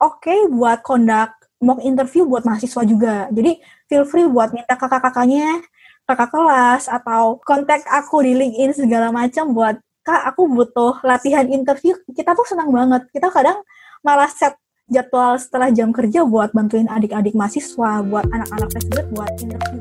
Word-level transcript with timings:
oke 0.00 0.24
okay 0.24 0.48
buat 0.48 0.80
conduct 0.80 1.36
mock 1.60 1.84
interview 1.84 2.24
buat 2.24 2.42
mahasiswa 2.42 2.82
juga. 2.88 3.28
Jadi 3.28 3.60
feel 3.86 4.08
free 4.08 4.24
buat 4.24 4.56
minta 4.56 4.74
kakak-kakaknya, 4.74 5.60
kakak 6.08 6.32
kelas 6.32 6.88
atau 6.88 7.36
kontak 7.44 7.84
aku 7.84 8.24
di 8.24 8.32
LinkedIn 8.32 8.72
segala 8.72 9.12
macam 9.12 9.52
buat 9.52 9.76
kak 10.00 10.32
aku 10.32 10.48
butuh 10.48 11.04
latihan 11.04 11.44
interview. 11.46 11.92
Kita 12.16 12.32
tuh 12.32 12.48
senang 12.48 12.72
banget. 12.72 13.04
Kita 13.12 13.28
kadang 13.28 13.60
malah 14.00 14.32
set 14.32 14.56
jadwal 14.88 15.36
setelah 15.36 15.68
jam 15.68 15.92
kerja 15.92 16.24
buat 16.24 16.50
bantuin 16.56 16.88
adik-adik 16.88 17.36
mahasiswa, 17.36 18.00
buat 18.00 18.24
anak-anak 18.32 18.68
tersebut 18.72 19.04
buat 19.12 19.30
interview. 19.38 19.80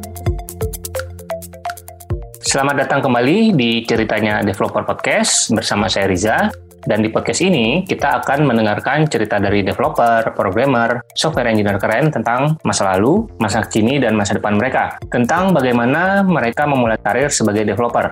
Selamat 2.43 2.85
datang 2.85 2.99
kembali 3.07 3.55
di 3.55 3.87
ceritanya 3.87 4.43
Developer 4.43 4.83
Podcast 4.83 5.53
bersama 5.53 5.87
saya 5.87 6.11
Riza. 6.11 6.68
Dan 6.89 7.05
di 7.05 7.13
podcast 7.13 7.45
ini, 7.45 7.85
kita 7.85 8.17
akan 8.25 8.49
mendengarkan 8.49 9.05
cerita 9.05 9.37
dari 9.37 9.61
developer, 9.61 10.25
programmer, 10.33 11.05
software 11.13 11.45
engineer 11.53 11.77
keren 11.77 12.09
tentang 12.09 12.57
masa 12.65 12.97
lalu, 12.97 13.29
masa 13.37 13.61
kini, 13.61 14.01
dan 14.01 14.17
masa 14.17 14.41
depan 14.41 14.57
mereka. 14.57 14.97
Tentang 15.13 15.53
bagaimana 15.53 16.25
mereka 16.25 16.65
memulai 16.65 16.97
karir 16.97 17.29
sebagai 17.29 17.61
developer. 17.61 18.09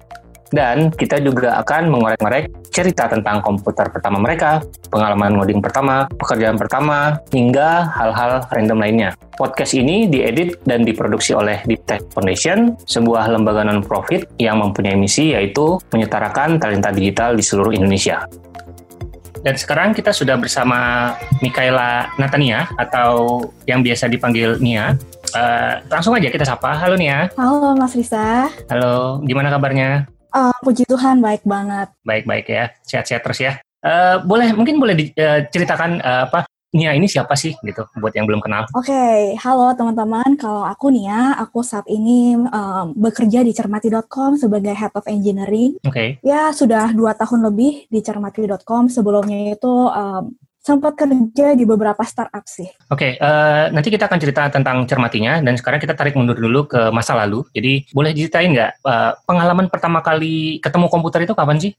Dan 0.53 0.93
kita 0.93 1.17
juga 1.25 1.57
akan 1.59 1.89
mengorek-ngorek 1.89 2.69
cerita 2.69 3.09
tentang 3.09 3.41
komputer 3.41 3.89
pertama 3.89 4.21
mereka, 4.21 4.61
pengalaman 4.93 5.41
ngoding 5.41 5.59
pertama, 5.59 6.05
pekerjaan 6.13 6.55
pertama, 6.55 7.17
hingga 7.33 7.89
hal-hal 7.97 8.45
random 8.53 8.77
lainnya. 8.77 9.09
Podcast 9.35 9.73
ini 9.73 10.05
diedit 10.05 10.61
dan 10.69 10.85
diproduksi 10.85 11.33
oleh 11.33 11.65
Deep 11.65 11.81
Tech 11.89 12.05
Foundation, 12.13 12.77
sebuah 12.85 13.27
lembaga 13.33 13.65
non-profit 13.65 14.37
yang 14.37 14.61
mempunyai 14.61 14.95
misi 14.95 15.33
yaitu 15.33 15.81
menyetarakan 15.89 16.61
talenta 16.61 16.93
digital 16.93 17.33
di 17.33 17.41
seluruh 17.41 17.73
Indonesia. 17.73 18.23
Dan 19.45 19.53
sekarang 19.55 19.93
kita 19.93 20.09
sudah 20.13 20.35
bersama 20.39 21.13
Mikaela 21.39 22.09
Natania 22.17 22.67
atau 22.77 23.41
yang 23.69 23.85
biasa 23.85 24.09
dipanggil 24.09 24.57
Nia. 24.57 24.97
Uh, 25.35 25.83
langsung 25.91 26.15
aja 26.15 26.31
kita 26.31 26.47
sapa. 26.47 26.73
Halo 26.77 26.97
Nia. 26.97 27.29
Halo 27.37 27.77
Mas 27.77 27.93
Risa. 27.93 28.49
Halo, 28.71 29.21
gimana 29.23 29.53
kabarnya? 29.53 30.09
Uh, 30.33 30.53
puji 30.63 30.83
Tuhan 30.89 31.21
baik 31.21 31.45
banget. 31.45 31.87
Baik-baik 32.03 32.45
ya, 32.49 32.65
sehat-sehat 32.83 33.21
terus 33.23 33.39
ya. 33.39 33.53
Uh, 33.85 34.19
boleh 34.25 34.51
mungkin 34.51 34.81
boleh 34.81 34.97
diceritakan 34.97 36.01
uh, 36.01 36.25
apa 36.27 36.49
Nia 36.77 36.93
ini 36.93 37.09
siapa 37.09 37.33
sih 37.33 37.57
gitu 37.65 37.89
buat 37.97 38.13
yang 38.13 38.29
belum 38.29 38.37
kenal? 38.37 38.69
Oke, 38.77 38.93
okay. 38.93 39.33
halo 39.41 39.73
teman-teman. 39.73 40.37
Kalau 40.37 40.61
aku 40.61 40.93
Nia, 40.93 41.33
aku 41.41 41.65
saat 41.65 41.89
ini 41.89 42.37
um, 42.37 42.93
bekerja 42.93 43.41
di 43.41 43.49
cermati.com 43.49 44.37
sebagai 44.37 44.77
Head 44.77 44.93
of 44.93 45.09
Engineering. 45.09 45.81
Oke. 45.81 46.21
Okay. 46.21 46.21
Ya 46.21 46.53
sudah 46.53 46.93
dua 46.93 47.17
tahun 47.17 47.49
lebih 47.49 47.89
di 47.89 47.99
cermati.com. 48.05 48.93
Sebelumnya 48.93 49.57
itu 49.57 49.73
um, 49.89 50.37
sempat 50.67 50.99
kerja 50.99 51.55
di 51.55 51.63
beberapa 51.63 52.03
startup 52.03 52.43
sih. 52.43 52.67
Oke, 52.91 53.15
okay, 53.15 53.23
uh, 53.23 53.71
nanti 53.71 53.87
kita 53.87 54.11
akan 54.11 54.19
cerita 54.19 54.51
tentang 54.51 54.83
cermatinya 54.83 55.39
dan 55.39 55.55
sekarang 55.55 55.79
kita 55.79 55.95
tarik 55.95 56.19
mundur 56.19 56.35
dulu 56.35 56.67
ke 56.67 56.91
masa 56.91 57.15
lalu. 57.15 57.47
Jadi 57.55 57.87
boleh 57.95 58.11
ceritain 58.11 58.51
nggak 58.51 58.83
uh, 58.83 59.15
pengalaman 59.23 59.71
pertama 59.71 60.03
kali 60.03 60.59
ketemu 60.59 60.91
komputer 60.91 61.23
itu 61.23 61.31
kapan 61.31 61.57
sih? 61.57 61.71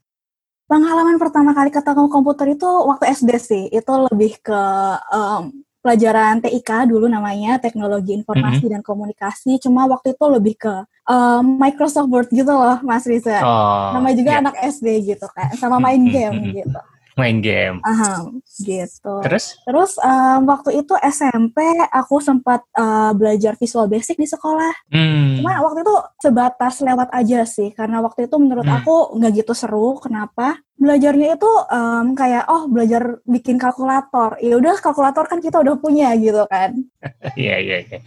Pengalaman 0.69 1.17
pertama 1.17 1.51
kali 1.57 1.73
ketemu 1.73 2.05
komputer 2.13 2.53
itu 2.53 2.69
waktu 2.85 3.09
SD 3.09 3.29
sih. 3.41 3.63
Itu 3.73 4.05
lebih 4.05 4.37
ke 4.37 4.61
um, 5.09 5.49
pelajaran 5.81 6.45
TIK 6.45 6.85
dulu 6.85 7.09
namanya, 7.09 7.57
Teknologi 7.57 8.13
Informasi 8.13 8.61
mm 8.61 8.65
-hmm. 8.69 8.73
dan 8.77 8.81
Komunikasi. 8.85 9.57
Cuma 9.57 9.89
waktu 9.89 10.13
itu 10.13 10.25
lebih 10.29 10.61
ke 10.61 10.73
um, 11.09 11.57
Microsoft 11.57 12.13
Word 12.13 12.29
gitu 12.29 12.53
loh, 12.53 12.77
Mas 12.85 13.09
Riza. 13.09 13.41
Oh, 13.41 13.97
namanya 13.97 14.15
juga 14.21 14.31
yeah. 14.37 14.41
anak 14.45 14.55
SD 14.61 14.87
gitu 15.09 15.25
kan, 15.33 15.49
sama 15.57 15.81
main 15.81 16.05
game 16.05 16.53
gitu 16.61 16.81
main 17.19 17.43
game. 17.43 17.83
Aha, 17.83 18.31
gitu. 18.63 19.19
Terus? 19.27 19.59
Terus 19.67 19.91
um, 19.99 20.47
waktu 20.47 20.79
itu 20.79 20.95
SMP 21.03 21.59
aku 21.91 22.23
sempat 22.23 22.63
uh, 22.79 23.11
belajar 23.11 23.59
Visual 23.59 23.91
Basic 23.91 24.15
di 24.15 24.23
sekolah. 24.23 24.71
Hmm. 24.87 25.43
Cuma 25.43 25.59
waktu 25.59 25.83
itu 25.83 25.95
sebatas 26.23 26.79
lewat 26.79 27.11
aja 27.11 27.43
sih, 27.43 27.75
karena 27.75 27.99
waktu 27.99 28.31
itu 28.31 28.35
menurut 28.39 28.63
hmm. 28.63 28.77
aku 28.79 28.95
nggak 29.19 29.43
gitu 29.43 29.51
seru. 29.51 29.99
Kenapa? 29.99 30.63
Belajarnya 30.79 31.35
itu 31.35 31.51
um, 31.67 32.15
kayak 32.15 32.47
oh 32.47 32.71
belajar 32.71 33.19
bikin 33.27 33.59
kalkulator. 33.59 34.39
Ya 34.39 34.55
udah 34.55 34.79
kalkulator 34.79 35.27
kan 35.27 35.43
kita 35.43 35.59
udah 35.59 35.75
punya 35.75 36.15
gitu 36.15 36.47
kan. 36.47 36.79
Iya 37.39 37.55
iya 37.59 37.77
iya. 37.83 37.99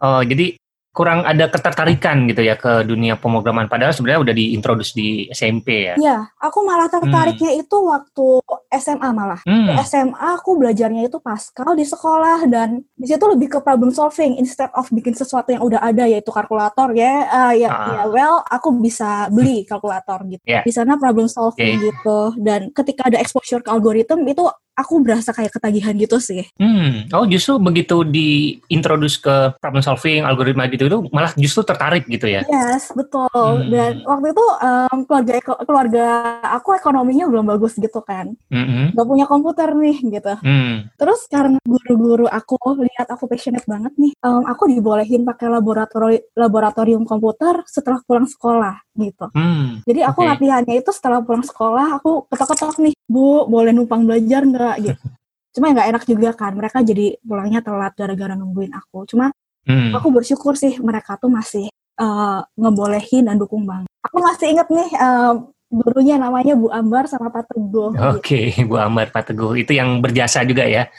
Oh 0.00 0.22
jadi 0.22 0.56
kurang 1.00 1.24
ada 1.24 1.48
ketertarikan 1.48 2.28
gitu 2.28 2.44
ya 2.44 2.60
ke 2.60 2.84
dunia 2.84 3.16
pemrograman 3.16 3.72
padahal 3.72 3.96
sebenarnya 3.96 4.20
udah 4.20 4.34
diintroduce 4.36 4.92
di 4.92 5.32
SMP 5.32 5.88
ya. 5.88 5.94
Iya, 5.96 6.28
aku 6.36 6.60
malah 6.60 6.92
tertariknya 6.92 7.56
hmm. 7.56 7.62
itu 7.64 7.76
waktu 7.88 8.26
SMA 8.68 9.08
malah. 9.16 9.40
Hmm. 9.48 9.72
Di 9.72 9.80
SMA 9.80 10.36
aku 10.36 10.60
belajarnya 10.60 11.08
itu 11.08 11.16
Pascal 11.24 11.72
di 11.72 11.88
sekolah 11.88 12.44
dan 12.52 12.84
di 12.92 13.08
situ 13.08 13.24
lebih 13.24 13.48
ke 13.48 13.58
problem 13.64 13.88
solving 13.88 14.36
instead 14.36 14.68
of 14.76 14.92
bikin 14.92 15.16
sesuatu 15.16 15.56
yang 15.56 15.64
udah 15.64 15.80
ada 15.80 16.04
yaitu 16.04 16.28
kalkulator 16.28 16.92
ya. 16.92 17.24
Uh, 17.32 17.54
ya, 17.56 17.68
ah. 17.72 17.86
ya 17.88 18.02
well, 18.12 18.44
aku 18.44 18.68
bisa 18.76 19.32
beli 19.32 19.64
kalkulator 19.64 20.20
gitu. 20.28 20.44
Yeah. 20.44 20.68
Di 20.68 20.72
sana 20.76 21.00
problem 21.00 21.32
solving 21.32 21.80
okay. 21.80 21.88
gitu 21.88 22.36
dan 22.44 22.68
ketika 22.76 23.08
ada 23.08 23.16
exposure 23.16 23.64
ke 23.64 23.72
algoritma 23.72 24.20
itu 24.28 24.44
aku 24.80 25.04
berasa 25.04 25.30
kayak 25.36 25.52
ketagihan 25.52 25.94
gitu 25.94 26.16
sih. 26.16 26.48
Hmm. 26.56 27.06
Oh 27.12 27.28
justru 27.28 27.60
begitu 27.60 28.02
diintroduce 28.02 29.20
ke 29.20 29.54
problem 29.60 29.84
solving, 29.84 30.24
algoritma 30.24 30.66
gitu 30.72 30.88
itu 30.88 30.98
malah 31.12 31.36
justru 31.36 31.62
tertarik 31.68 32.08
gitu 32.08 32.26
ya? 32.26 32.42
Yes, 32.48 32.90
betul. 32.96 33.28
Hmm. 33.30 33.68
Dan 33.68 33.92
waktu 34.08 34.32
itu 34.32 34.46
um, 34.64 34.98
keluarga 35.04 35.36
keluarga 35.62 36.06
aku 36.56 36.74
ekonominya 36.74 37.28
belum 37.28 37.46
bagus 37.52 37.76
gitu 37.76 38.00
kan. 38.00 38.32
Hmm. 38.48 38.96
Gak 38.96 39.06
punya 39.06 39.28
komputer 39.28 39.68
nih 39.76 39.96
gitu. 40.00 40.34
Hmm. 40.40 40.88
Terus 40.96 41.20
karena 41.28 41.60
guru-guru 41.62 42.26
aku 42.26 42.56
lihat 42.80 43.12
aku 43.12 43.28
passionate 43.28 43.68
banget 43.68 43.92
nih, 44.00 44.12
um, 44.24 44.42
aku 44.48 44.66
dibolehin 44.66 45.22
pakai 45.28 45.52
laboratori 45.52 46.18
laboratorium 46.34 47.04
komputer 47.04 47.62
setelah 47.68 48.00
pulang 48.06 48.26
sekolah 48.26 48.89
gitu. 49.00 49.26
Hmm. 49.32 49.80
Jadi 49.88 50.00
aku 50.04 50.20
okay. 50.22 50.28
latihannya 50.36 50.74
itu 50.80 50.90
setelah 50.92 51.24
pulang 51.24 51.42
sekolah 51.42 51.96
aku 51.96 52.28
ketok-ketok 52.28 52.78
nih, 52.84 52.94
Bu, 53.08 53.48
boleh 53.48 53.72
numpang 53.72 54.04
belajar 54.04 54.44
nggak? 54.44 54.76
gitu. 54.84 55.04
Cuma 55.56 55.74
nggak 55.74 55.88
enak 55.90 56.02
juga 56.06 56.30
kan, 56.36 56.52
mereka 56.54 56.78
jadi 56.84 57.18
pulangnya 57.24 57.60
telat 57.64 57.92
gara-gara 57.98 58.38
nungguin 58.38 58.70
aku. 58.70 59.08
Cuma 59.10 59.34
hmm. 59.66 59.96
aku 59.98 60.08
bersyukur 60.14 60.54
sih 60.54 60.78
mereka 60.78 61.18
tuh 61.18 61.32
masih 61.32 61.66
uh, 61.98 62.40
ngebolehin 62.54 63.26
dan 63.26 63.36
dukung 63.40 63.66
banget. 63.66 63.90
Aku 64.06 64.22
masih 64.22 64.56
inget 64.56 64.68
nih 64.70 64.90
uh, 64.96 65.34
gurunya 65.70 66.18
namanya 66.18 66.58
Bu 66.58 66.66
Ambar 66.74 67.06
sama 67.06 67.30
Pak 67.30 67.54
Teguh. 67.54 67.94
Oke, 67.94 68.18
okay. 68.18 68.66
Bu 68.66 68.74
Ambar, 68.74 69.14
Pak 69.14 69.30
Teguh. 69.30 69.54
Itu 69.54 69.70
yang 69.70 70.02
berjasa 70.02 70.42
juga 70.42 70.66
ya? 70.66 70.90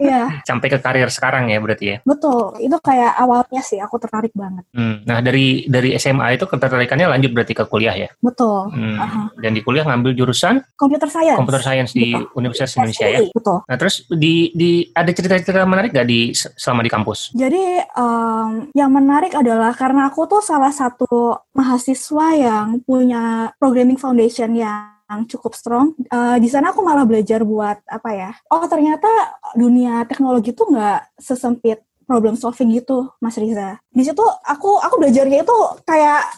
Iya. 0.00 0.40
Sampai 0.46 0.70
ke 0.70 0.78
karir 0.80 1.10
sekarang 1.12 1.50
ya 1.50 1.58
berarti 1.60 1.84
ya? 1.84 1.96
Betul. 2.06 2.56
Itu 2.62 2.78
kayak 2.78 3.18
awalnya 3.18 3.60
sih 3.60 3.82
aku 3.82 3.98
tertarik 4.00 4.32
banget. 4.32 4.64
Hmm. 4.72 5.02
Nah, 5.04 5.18
dari 5.20 5.66
dari 5.66 5.92
SMA 5.98 6.38
itu 6.38 6.46
ketertarikannya 6.46 7.10
lanjut 7.10 7.34
berarti 7.34 7.52
ke 7.52 7.64
kuliah 7.66 7.92
ya? 7.92 8.08
Betul. 8.22 8.70
Hmm. 8.72 8.96
Uh 8.96 9.02
-huh. 9.02 9.26
Dan 9.42 9.58
di 9.58 9.60
kuliah 9.60 9.84
ngambil 9.84 10.14
jurusan? 10.14 10.62
Computer 10.78 11.10
Science. 11.10 11.36
Computer 11.36 11.60
Science 11.60 11.92
di 11.92 12.14
Betul. 12.14 12.38
Universitas 12.38 12.72
Indonesia 12.78 13.06
ya? 13.10 13.20
Betul. 13.28 13.58
Nah, 13.66 13.76
terus 13.76 13.94
di, 14.08 14.54
di 14.54 14.70
ada 14.94 15.10
cerita-cerita 15.10 15.66
menarik 15.66 15.90
gak 15.90 16.08
di 16.08 16.32
selama 16.32 16.80
di 16.86 16.90
kampus? 16.90 17.18
Jadi, 17.34 17.64
um, 17.98 18.70
yang 18.72 18.90
menarik 18.94 19.34
adalah 19.34 19.74
karena 19.74 20.08
aku 20.08 20.30
tuh 20.30 20.40
salah 20.40 20.72
satu 20.72 21.36
mahasiswa 21.52 22.26
yang 22.38 22.80
punya 22.86 23.52
program 23.58 23.79
Programming 23.80 23.96
Foundation 23.96 24.52
yang 24.60 25.24
cukup 25.24 25.56
strong. 25.56 25.96
Uh, 26.12 26.36
di 26.36 26.52
sana 26.52 26.68
aku 26.68 26.84
malah 26.84 27.08
belajar 27.08 27.40
buat 27.48 27.80
apa 27.88 28.12
ya? 28.12 28.30
Oh 28.52 28.60
ternyata 28.68 29.08
dunia 29.56 30.04
teknologi 30.04 30.52
tuh 30.52 30.68
nggak 30.68 31.16
sesempit 31.16 31.80
problem 32.04 32.36
solving 32.36 32.76
gitu, 32.76 33.08
Mas 33.24 33.40
Riza. 33.40 33.80
Di 33.88 34.04
situ 34.04 34.20
aku 34.20 34.76
aku 34.84 35.00
belajarnya 35.00 35.48
itu 35.48 35.56
kayak 35.88 36.28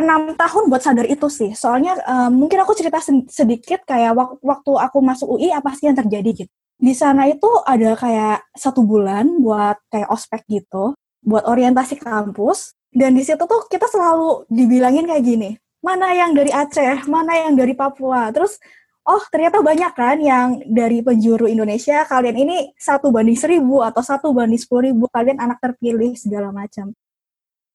enam 0.00 0.40
tahun 0.40 0.72
buat 0.72 0.80
sadar 0.80 1.04
itu 1.04 1.28
sih. 1.28 1.52
Soalnya 1.52 2.00
uh, 2.00 2.32
mungkin 2.32 2.64
aku 2.64 2.72
cerita 2.72 2.96
sedikit 3.28 3.84
kayak 3.84 4.16
wak 4.16 4.40
waktu 4.40 4.72
aku 4.72 5.04
masuk 5.04 5.36
UI 5.36 5.52
apa 5.52 5.76
sih 5.76 5.92
yang 5.92 6.00
terjadi 6.00 6.48
gitu. 6.48 6.52
Di 6.80 6.96
sana 6.96 7.28
itu 7.28 7.60
ada 7.68 7.92
kayak 7.92 8.56
satu 8.56 8.88
bulan 8.88 9.36
buat 9.44 9.76
kayak 9.92 10.08
ospek 10.08 10.48
gitu, 10.48 10.96
buat 11.20 11.44
orientasi 11.44 12.00
kampus. 12.00 12.72
Dan 12.88 13.12
di 13.12 13.20
situ 13.20 13.44
tuh 13.44 13.68
kita 13.68 13.84
selalu 13.84 14.48
dibilangin 14.48 15.04
kayak 15.04 15.20
gini, 15.20 15.60
mana 15.86 16.10
yang 16.10 16.34
dari 16.34 16.50
Aceh, 16.50 17.06
mana 17.06 17.46
yang 17.46 17.54
dari 17.54 17.78
Papua. 17.78 18.34
Terus, 18.34 18.58
oh 19.06 19.22
ternyata 19.30 19.62
banyak 19.62 19.92
kan 19.94 20.18
yang 20.18 20.58
dari 20.66 20.98
penjuru 20.98 21.46
Indonesia, 21.46 22.02
kalian 22.02 22.34
ini 22.34 22.56
satu 22.74 23.14
banding 23.14 23.38
seribu 23.38 23.86
atau 23.86 24.02
satu 24.02 24.34
banding 24.34 24.58
sepuluh 24.58 24.90
ribu, 24.90 25.06
kalian 25.06 25.38
anak 25.38 25.62
terpilih 25.62 26.18
segala 26.18 26.50
macam. 26.50 26.90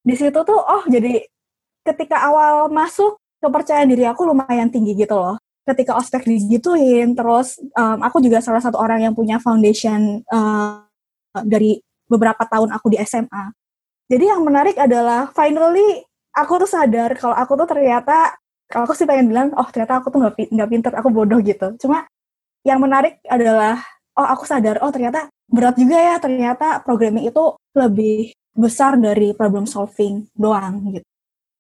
Di 0.04 0.20
situ 0.20 0.36
tuh, 0.44 0.60
oh 0.60 0.84
jadi 0.92 1.24
ketika 1.88 2.28
awal 2.28 2.68
masuk, 2.68 3.16
kepercayaan 3.40 3.88
diri 3.88 4.04
aku 4.04 4.28
lumayan 4.28 4.68
tinggi 4.68 4.92
gitu 4.94 5.16
loh. 5.16 5.40
Ketika 5.64 5.96
ospek 5.96 6.28
digituin, 6.28 7.16
terus 7.16 7.56
um, 7.80 8.04
aku 8.04 8.20
juga 8.20 8.44
salah 8.44 8.60
satu 8.60 8.76
orang 8.76 9.08
yang 9.08 9.14
punya 9.16 9.40
foundation 9.40 10.20
uh, 10.28 10.84
dari 11.48 11.80
beberapa 12.12 12.44
tahun 12.44 12.76
aku 12.76 12.92
di 12.92 12.98
SMA. 13.08 13.56
Jadi 14.12 14.28
yang 14.28 14.44
menarik 14.44 14.76
adalah 14.76 15.32
finally 15.32 16.04
aku 16.32 16.54
tuh 16.64 16.70
sadar 16.70 17.16
kalau 17.20 17.36
aku 17.36 17.54
tuh 17.60 17.68
ternyata 17.68 18.36
kalau 18.72 18.88
aku 18.88 18.96
sih 18.96 19.08
pengen 19.08 19.32
bilang 19.32 19.48
oh 19.56 19.68
ternyata 19.68 20.00
aku 20.00 20.08
tuh 20.10 20.20
nggak 20.24 20.36
nggak 20.52 20.70
pinter 20.72 20.92
aku 20.96 21.10
bodoh 21.12 21.40
gitu 21.44 21.76
cuma 21.80 22.08
yang 22.64 22.80
menarik 22.80 23.20
adalah 23.28 23.84
oh 24.16 24.28
aku 24.28 24.48
sadar 24.48 24.80
oh 24.80 24.92
ternyata 24.94 25.28
berat 25.52 25.76
juga 25.76 25.98
ya 26.00 26.16
ternyata 26.24 26.80
programming 26.84 27.28
itu 27.28 27.56
lebih 27.76 28.32
besar 28.56 28.96
dari 28.96 29.36
problem 29.36 29.68
solving 29.68 30.28
doang 30.36 30.96
gitu 30.96 31.08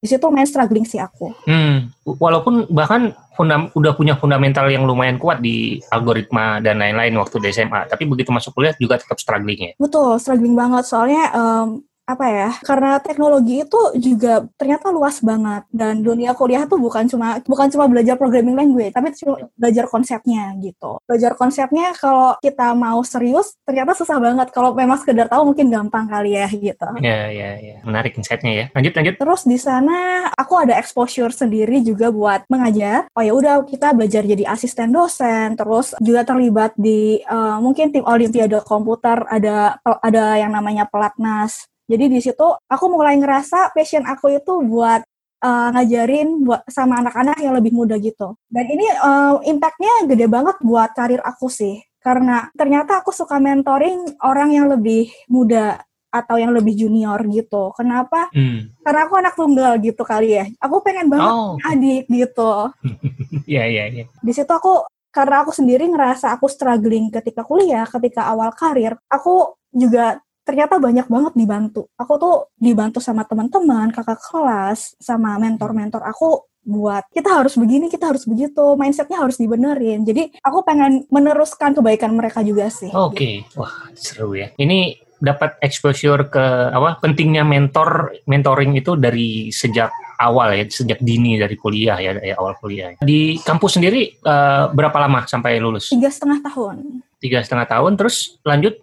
di 0.01 0.09
situ 0.09 0.25
main 0.33 0.50
struggling 0.50 0.81
sih 0.81 0.97
aku. 0.97 1.29
Hmm, 1.45 1.94
walaupun 2.01 2.65
bahkan 2.73 3.13
fundam, 3.38 3.69
udah 3.77 3.94
punya 3.94 4.18
fundamental 4.18 4.65
yang 4.65 4.89
lumayan 4.89 5.21
kuat 5.21 5.45
di 5.45 5.77
algoritma 5.94 6.57
dan 6.57 6.81
lain-lain 6.81 7.13
waktu 7.21 7.38
di 7.38 7.53
SMA, 7.53 7.85
tapi 7.85 8.09
begitu 8.09 8.33
masuk 8.33 8.57
kuliah 8.57 8.73
juga 8.81 8.97
tetap 8.97 9.21
struggling 9.21 9.62
ya. 9.62 9.71
Betul, 9.77 10.18
struggling 10.18 10.57
banget 10.57 10.89
soalnya 10.89 11.29
um, 11.38 11.85
apa 12.12 12.25
ya 12.28 12.50
karena 12.62 13.00
teknologi 13.00 13.63
itu 13.63 13.81
juga 13.98 14.46
ternyata 14.60 14.92
luas 14.92 15.19
banget. 15.24 15.63
Dan 15.72 16.04
dunia 16.04 16.36
kuliah 16.36 16.68
tuh 16.68 16.78
bukan 16.78 17.08
cuma 17.08 17.40
bukan 17.44 17.68
cuma 17.72 17.86
belajar 17.88 18.16
programming 18.19 18.58
language 18.58 18.94
tapi 18.94 19.16
cuma 19.18 19.40
belajar 19.56 19.86
konsepnya 19.88 20.54
gitu. 20.60 21.00
Belajar 21.08 21.34
konsepnya 21.40 21.96
kalau 21.96 22.36
kita 22.44 22.75
mau 22.75 23.00
serius 23.08 23.56
ternyata 23.63 23.96
susah 23.96 24.18
banget. 24.19 24.48
Kalau 24.52 24.75
memang 24.75 25.00
sekedar 25.00 25.31
tahu 25.31 25.54
mungkin 25.54 25.72
gampang 25.72 26.06
kali 26.12 26.36
ya 26.36 26.48
gitu. 26.52 26.90
Ya 27.00 27.31
ya 27.31 27.50
ya 27.58 27.78
menarik 27.88 28.16
insightnya 28.19 28.52
ya. 28.52 28.66
Lanjut 28.75 28.94
lanjut. 28.94 29.16
Terus 29.18 29.42
di 29.48 29.57
sana 29.57 30.28
aku 30.36 30.54
ada 30.60 30.75
exposure 30.75 31.31
sendiri 31.31 31.80
juga 31.81 32.12
buat 32.12 32.44
mengajar. 32.52 33.07
Oh 33.16 33.24
ya 33.24 33.31
udah 33.31 33.64
kita 33.64 33.96
belajar 33.96 34.28
jadi 34.28 34.44
asisten 34.52 34.92
dosen 34.92 35.56
terus 35.56 35.96
juga 36.04 36.28
terlibat 36.28 36.75
di 36.75 37.22
uh, 37.25 37.57
mungkin 37.64 37.94
tim 37.94 38.04
olimpiade 38.04 38.60
komputer 38.66 39.24
ada 39.28 39.80
ada 40.02 40.25
yang 40.38 40.52
namanya 40.52 40.88
pelatnas 40.88 41.70
jadi 41.92 42.08
di 42.08 42.24
situ 42.24 42.48
aku 42.72 42.86
mulai 42.88 43.20
ngerasa 43.20 43.76
passion 43.76 44.08
aku 44.08 44.32
itu 44.32 44.64
buat 44.64 45.04
uh, 45.44 45.68
ngajarin 45.76 46.48
buat 46.48 46.64
sama 46.72 47.04
anak-anak 47.04 47.36
yang 47.44 47.52
lebih 47.58 47.76
muda 47.76 48.00
gitu. 48.00 48.40
Dan 48.48 48.66
ini 48.72 48.88
uh, 49.04 49.44
impactnya 49.44 50.08
gede 50.08 50.32
banget 50.32 50.56
buat 50.64 50.96
karir 50.96 51.20
aku 51.20 51.52
sih. 51.52 51.84
Karena 52.00 52.48
ternyata 52.56 53.04
aku 53.04 53.12
suka 53.12 53.38
mentoring 53.38 54.24
orang 54.24 54.56
yang 54.56 54.72
lebih 54.72 55.12
muda 55.30 55.84
atau 56.12 56.36
yang 56.40 56.56
lebih 56.56 56.76
junior 56.76 57.20
gitu. 57.28 57.76
Kenapa? 57.76 58.32
Hmm. 58.32 58.72
Karena 58.82 59.02
aku 59.08 59.14
anak 59.20 59.36
tunggal 59.36 59.76
gitu 59.84 60.04
kali 60.08 60.40
ya. 60.40 60.46
Aku 60.64 60.80
pengen 60.80 61.12
banget 61.12 61.34
oh. 61.36 61.60
adik 61.68 62.08
gitu. 62.08 62.52
Iya, 63.52 63.68
iya, 63.68 63.84
iya. 63.92 64.06
Di 64.22 64.32
situ 64.32 64.48
aku 64.48 64.86
karena 65.12 65.44
aku 65.44 65.52
sendiri 65.52 65.84
ngerasa 65.92 66.32
aku 66.36 66.48
struggling 66.48 67.12
ketika 67.12 67.44
kuliah, 67.44 67.84
ketika 67.84 68.32
awal 68.32 68.56
karir, 68.56 68.96
aku 69.12 69.60
juga 69.76 70.24
ternyata 70.51 70.83
banyak 70.83 71.07
banget 71.07 71.33
dibantu. 71.39 71.88
Aku 71.95 72.19
tuh 72.19 72.51
dibantu 72.59 73.00
sama 73.00 73.24
teman-teman, 73.24 73.88
kakak 73.95 74.19
kelas, 74.19 75.00
sama 75.00 75.39
mentor-mentor 75.39 76.03
aku 76.03 76.44
buat 76.68 77.07
kita 77.15 77.39
harus 77.39 77.56
begini, 77.56 77.88
kita 77.88 78.12
harus 78.12 78.27
begitu, 78.27 78.75
mindsetnya 78.75 79.24
harus 79.24 79.39
dibenerin. 79.39 80.03
Jadi 80.03 80.36
aku 80.44 80.68
pengen 80.68 81.07
meneruskan 81.07 81.71
kebaikan 81.71 82.12
mereka 82.12 82.44
juga 82.44 82.68
sih. 82.68 82.92
Oke, 82.92 83.15
okay. 83.15 83.36
wah 83.56 83.88
seru 83.95 84.36
ya. 84.36 84.51
Ini 84.59 85.00
dapat 85.21 85.56
exposure 85.63 86.27
ke 86.27 86.45
apa 86.75 87.00
pentingnya 87.00 87.47
mentor 87.47 88.12
mentoring 88.27 88.75
itu 88.75 89.00
dari 89.00 89.54
sejak 89.54 89.94
awal 90.18 90.57
ya 90.57 90.65
sejak 90.65 90.97
dini 90.97 91.38
dari 91.38 91.54
kuliah 91.54 92.01
ya, 92.01 92.18
ya 92.18 92.36
awal 92.42 92.57
kuliah 92.57 92.97
di 93.06 93.38
kampus 93.38 93.77
sendiri 93.77 94.18
uh, 94.25 94.74
berapa 94.74 94.97
lama 94.97 95.30
sampai 95.30 95.62
lulus 95.62 95.94
tiga 95.94 96.09
setengah 96.09 96.42
tahun 96.42 97.06
tiga 97.21 97.45
setengah 97.45 97.69
tahun 97.69 98.01
terus 98.01 98.42
lanjut 98.42 98.81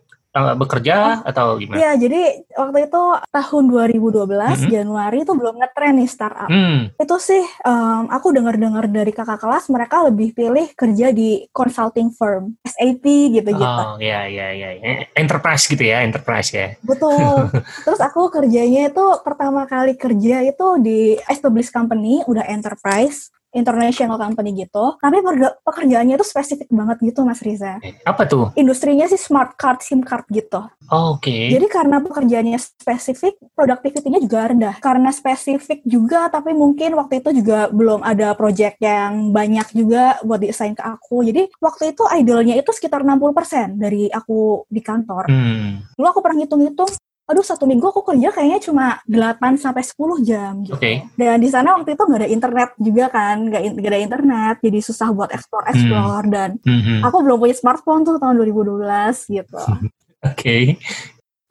bekerja 0.58 1.22
oh, 1.22 1.28
atau 1.28 1.46
gimana? 1.58 1.78
Iya, 1.78 1.90
jadi 2.08 2.22
waktu 2.54 2.78
itu 2.90 3.02
tahun 3.32 3.64
2012 3.70 4.28
mm-hmm. 4.28 4.70
Januari 4.70 5.18
itu 5.22 5.32
belum 5.34 5.54
ngetren 5.60 5.94
nih 5.98 6.08
startup. 6.10 6.50
Mm. 6.50 6.94
Itu 6.96 7.16
sih 7.20 7.42
um, 7.64 8.10
aku 8.10 8.34
dengar-dengar 8.34 8.86
dari 8.90 9.12
kakak 9.14 9.40
kelas 9.40 9.70
mereka 9.72 10.06
lebih 10.06 10.32
pilih 10.32 10.66
kerja 10.74 11.10
di 11.12 11.46
consulting 11.50 12.12
firm, 12.14 12.54
SAP 12.64 13.04
gitu-gitu. 13.34 13.82
Oh, 13.84 13.96
iya 13.98 14.26
iya 14.28 14.54
iya. 14.54 14.68
Enterprise 15.16 15.66
gitu 15.66 15.82
ya, 15.82 16.02
enterprise 16.02 16.50
ya. 16.52 16.74
Betul. 16.82 17.50
Terus 17.86 18.00
aku 18.02 18.28
kerjanya 18.32 18.90
itu 18.90 19.04
pertama 19.22 19.64
kali 19.64 19.94
kerja 19.94 20.44
itu 20.44 20.66
di 20.82 21.16
established 21.26 21.72
company, 21.72 22.22
udah 22.26 22.44
enterprise 22.48 23.32
international 23.52 24.20
company 24.20 24.64
gitu. 24.64 24.96
Tapi 25.00 25.24
pekerjaannya 25.64 26.20
itu 26.20 26.26
spesifik 26.26 26.68
banget 26.68 27.00
gitu 27.00 27.24
Mas 27.24 27.40
Riza. 27.40 27.80
Apa 28.04 28.28
tuh? 28.28 28.52
Industrinya 28.54 29.08
sih 29.08 29.20
smart 29.20 29.56
card, 29.56 29.80
SIM 29.80 30.04
card 30.04 30.28
gitu. 30.28 30.64
Oh, 30.88 31.16
Oke. 31.16 31.28
Okay. 31.28 31.42
Jadi 31.52 31.66
karena 31.68 32.00
pekerjaannya 32.00 32.58
spesifik, 32.60 33.40
productivity-nya 33.52 34.20
juga 34.20 34.48
rendah. 34.52 34.76
Karena 34.80 35.10
spesifik 35.12 35.84
juga, 35.84 36.28
tapi 36.28 36.52
mungkin 36.52 36.96
waktu 36.96 37.24
itu 37.24 37.44
juga 37.44 37.68
belum 37.72 38.04
ada 38.04 38.32
project 38.36 38.80
yang 38.80 39.32
banyak 39.32 39.72
juga 39.72 40.20
buat 40.24 40.40
diassign 40.40 40.76
ke 40.76 40.84
aku. 40.84 41.24
Jadi 41.24 41.48
waktu 41.60 41.96
itu 41.96 42.02
idolnya 42.16 42.54
itu 42.56 42.70
sekitar 42.72 43.04
60% 43.04 43.76
dari 43.80 44.08
aku 44.08 44.68
di 44.68 44.80
kantor. 44.80 45.28
Hmm. 45.28 45.84
Dulu 45.96 46.06
aku 46.08 46.20
pernah 46.24 46.44
ngitung-ngitung, 46.44 46.90
aduh 47.28 47.44
satu 47.44 47.68
minggu 47.68 47.84
aku 47.84 48.00
kerja 48.00 48.32
kayaknya 48.32 48.60
cuma 48.64 48.86
8 49.04 49.60
sampai 49.60 49.84
10 49.84 50.24
jam 50.24 50.52
gitu. 50.64 50.80
Okay. 50.80 51.04
Dan 51.12 51.44
di 51.44 51.52
sana 51.52 51.76
waktu 51.76 51.92
itu 51.92 52.02
nggak 52.08 52.20
ada 52.24 52.30
internet 52.32 52.70
juga 52.80 53.04
kan, 53.12 53.36
nggak 53.52 53.62
nggak 53.76 53.92
ada 53.92 54.00
internet, 54.00 54.56
jadi 54.64 54.78
susah 54.80 55.12
buat 55.12 55.28
explore 55.36 55.68
explore 55.68 56.24
hmm. 56.24 56.32
dan 56.32 56.50
hmm. 56.64 57.04
aku 57.04 57.16
belum 57.20 57.36
punya 57.36 57.52
smartphone 57.52 58.02
tuh 58.08 58.16
tahun 58.16 58.40
2012 58.40 59.36
gitu. 59.36 59.60
Oke. 59.60 59.84
Okay. 60.24 60.64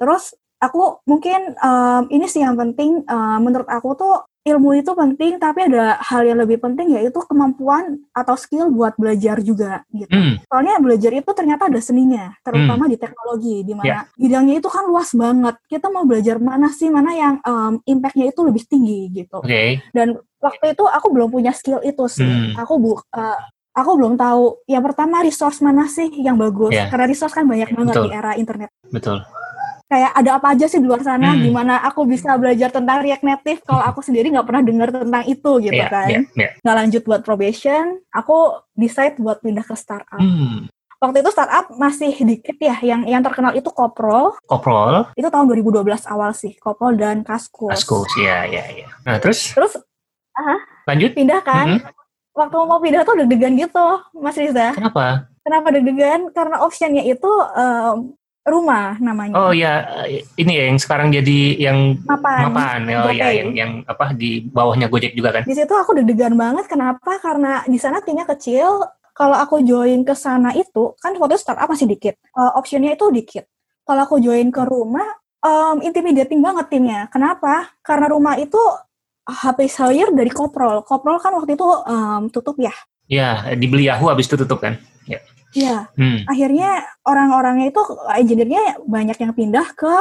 Terus 0.02 0.34
aku 0.58 1.06
mungkin 1.06 1.54
um, 1.62 2.10
ini 2.10 2.26
sih 2.26 2.42
yang 2.42 2.58
penting 2.58 3.06
um, 3.06 3.40
menurut 3.46 3.70
aku 3.70 3.94
tuh 3.94 4.26
ilmu 4.48 4.80
itu 4.80 4.92
penting, 4.96 5.36
tapi 5.38 5.68
ada 5.68 6.00
hal 6.00 6.24
yang 6.24 6.40
lebih 6.40 6.64
penting 6.64 6.96
yaitu 6.96 7.20
kemampuan 7.28 8.00
atau 8.16 8.40
skill 8.40 8.72
buat 8.72 8.96
belajar 8.96 9.44
juga 9.44 9.84
gitu. 9.92 10.12
Mm. 10.12 10.48
Soalnya 10.48 10.76
belajar 10.80 11.12
itu 11.12 11.32
ternyata 11.36 11.68
ada 11.68 11.80
seninya, 11.84 12.32
terutama 12.42 12.88
mm. 12.88 12.92
di 12.96 12.98
teknologi, 12.98 13.56
di 13.68 13.74
mana 13.76 13.88
yeah. 13.88 14.04
bidangnya 14.16 14.56
itu 14.64 14.70
kan 14.72 14.84
luas 14.88 15.12
banget. 15.12 15.56
Kita 15.68 15.88
mau 15.92 16.08
belajar 16.08 16.40
mana 16.40 16.72
sih, 16.72 16.88
mana 16.88 17.12
yang 17.12 17.36
um, 17.44 17.84
impactnya 17.84 18.32
itu 18.32 18.40
lebih 18.48 18.64
tinggi 18.64 19.00
gitu. 19.12 19.44
Okay. 19.44 19.84
Dan 19.92 20.16
waktu 20.40 20.72
itu 20.72 20.84
aku 20.88 21.08
belum 21.12 21.30
punya 21.30 21.52
skill 21.52 21.84
itu 21.84 22.08
sih. 22.08 22.26
Mm. 22.26 22.56
Aku 22.64 22.80
bu 22.80 22.96
uh, 22.96 23.40
aku 23.76 23.92
belum 24.00 24.16
tahu. 24.16 24.64
Yang 24.72 24.84
pertama 24.94 25.22
resource 25.22 25.60
mana 25.60 25.92
sih 25.92 26.08
yang 26.24 26.40
bagus? 26.40 26.72
Yeah. 26.72 26.88
Karena 26.88 27.06
resource 27.12 27.36
kan 27.36 27.44
banyak 27.44 27.76
banget 27.76 27.94
Betul. 27.94 28.06
di 28.08 28.12
era 28.16 28.32
internet. 28.40 28.72
Betul 28.88 29.20
kayak 29.88 30.12
ada 30.20 30.36
apa 30.36 30.48
aja 30.52 30.68
sih 30.68 30.84
di 30.84 30.88
luar 30.88 31.00
sana 31.00 31.32
hmm. 31.32 31.48
gimana 31.48 31.80
aku 31.88 32.04
bisa 32.04 32.36
belajar 32.36 32.68
tentang 32.76 33.00
React 33.00 33.24
Native 33.24 33.60
kalau 33.64 33.84
aku 33.88 34.04
sendiri 34.04 34.28
nggak 34.36 34.44
pernah 34.44 34.64
dengar 34.64 34.92
tentang 34.92 35.24
itu 35.24 35.52
gitu 35.64 35.80
yeah, 35.80 35.88
kan. 35.88 36.10
yeah, 36.12 36.24
yeah. 36.36 36.52
nggak 36.60 36.76
lanjut 36.76 37.02
buat 37.08 37.22
probation 37.24 38.04
aku 38.12 38.60
decide 38.76 39.16
buat 39.18 39.40
pindah 39.40 39.64
ke 39.64 39.76
startup. 39.80 40.20
Hmm. 40.20 40.68
waktu 40.98 41.22
itu 41.22 41.30
startup 41.30 41.72
masih 41.78 42.10
dikit 42.26 42.58
ya 42.58 42.76
yang 42.82 43.06
yang 43.06 43.22
terkenal 43.22 43.54
itu 43.54 43.70
Koprol. 43.70 44.34
Koprol? 44.50 45.14
Itu 45.14 45.30
tahun 45.30 45.46
2012 45.56 45.86
awal 46.10 46.34
sih 46.34 46.58
Koprol 46.58 46.98
dan 46.98 47.22
Kaskus. 47.22 47.70
Kaskus 47.70 48.12
ya 48.20 48.44
ya 48.50 48.66
ya 48.76 48.90
nah 49.08 49.22
terus? 49.24 49.56
Terus 49.56 49.78
uh, 50.36 50.60
lanjut? 50.90 51.16
pindah 51.16 51.40
kan? 51.46 51.80
-hmm. 51.80 51.80
waktu 52.36 52.58
mau 52.66 52.82
pindah 52.84 53.06
tuh 53.08 53.16
deg-degan 53.24 53.56
gitu 53.56 53.88
Mas 54.20 54.36
Riza. 54.36 54.76
Kenapa? 54.76 55.32
Kenapa 55.48 55.72
deg-degan? 55.72 56.28
Karena 56.36 56.60
optionnya 56.66 57.08
itu 57.08 57.32
um, 57.56 58.17
rumah 58.48 58.96
namanya. 59.04 59.36
Oh 59.36 59.52
ya, 59.52 59.84
ini 60.40 60.52
ya 60.56 60.64
yang 60.72 60.80
sekarang 60.80 61.12
jadi 61.12 61.40
yang 61.60 62.00
mapan. 62.08 62.48
Mapan. 62.50 62.80
Oh 63.04 63.12
ya, 63.12 63.28
yang 63.36 63.52
yang 63.54 63.72
apa 63.84 64.16
di 64.16 64.48
bawahnya 64.48 64.88
Gojek 64.88 65.14
juga 65.14 65.36
kan? 65.36 65.44
Di 65.44 65.54
situ 65.54 65.76
aku 65.76 66.00
deg-degan 66.00 66.34
banget. 66.40 66.66
Kenapa? 66.72 67.20
Karena 67.20 67.62
di 67.68 67.76
sana 67.78 68.00
timnya 68.00 68.24
kecil. 68.24 68.88
Kalau 69.18 69.34
aku 69.34 69.66
join 69.66 70.06
ke 70.06 70.14
sana 70.14 70.54
itu 70.54 70.94
kan 71.02 71.12
waktu 71.18 71.42
startup 71.42 71.68
masih 71.68 71.90
dikit. 71.90 72.22
Uh, 72.38 72.54
optionnya 72.56 72.94
itu 72.94 73.10
dikit. 73.10 73.50
Kalau 73.82 74.06
aku 74.06 74.22
join 74.22 74.54
ke 74.54 74.62
rumah, 74.62 75.10
um, 75.42 75.82
intimidating 75.82 76.40
banget 76.40 76.70
timnya. 76.70 77.10
Kenapa? 77.10 77.74
Karena 77.82 78.14
rumah 78.14 78.38
itu 78.38 78.60
HP 79.28 79.68
hire 79.68 80.12
dari 80.16 80.32
Koprol. 80.32 80.86
Koprol 80.86 81.18
kan 81.20 81.36
waktu 81.36 81.58
itu 81.58 81.66
um, 81.66 82.30
tutup 82.32 82.56
ya. 82.62 82.72
Ya, 83.08 83.56
dibeli 83.56 83.88
Yahoo 83.88 84.12
habis 84.12 84.28
itu 84.28 84.38
tutup 84.40 84.62
kan? 84.62 84.80
Ya. 85.56 85.60
Iya. 85.62 85.78
Hmm. 85.96 86.20
Akhirnya 86.28 86.70
orang-orangnya 87.08 87.72
itu 87.72 87.82
engineer-nya 88.12 88.84
banyak 88.84 89.18
yang 89.20 89.32
pindah 89.32 89.68
ke 89.78 89.94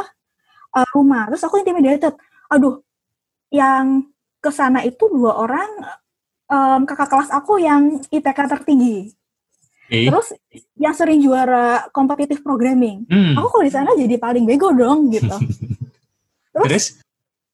uh, 0.75 0.88
rumah. 0.97 1.31
Terus 1.31 1.45
aku 1.47 1.62
intimidated. 1.62 2.15
Aduh, 2.50 2.83
yang 3.53 4.11
ke 4.43 4.50
sana 4.50 4.83
itu 4.83 5.07
dua 5.11 5.38
orang 5.38 5.71
um, 6.50 6.81
kakak 6.87 7.11
kelas 7.11 7.31
aku 7.31 7.62
yang 7.62 8.03
IPK 8.11 8.38
tertinggi. 8.50 9.15
Eh? 9.87 10.11
Terus 10.11 10.35
yang 10.75 10.95
sering 10.95 11.23
juara 11.23 11.87
kompetitif 11.95 12.43
programming. 12.43 13.07
Hmm. 13.07 13.38
Aku 13.38 13.47
kalau 13.55 13.65
di 13.67 13.73
sana 13.73 13.95
jadi 13.95 14.19
paling 14.19 14.43
bego 14.43 14.75
dong 14.75 15.15
gitu. 15.15 15.31
Terus, 16.57 16.67
Terus? 16.67 16.87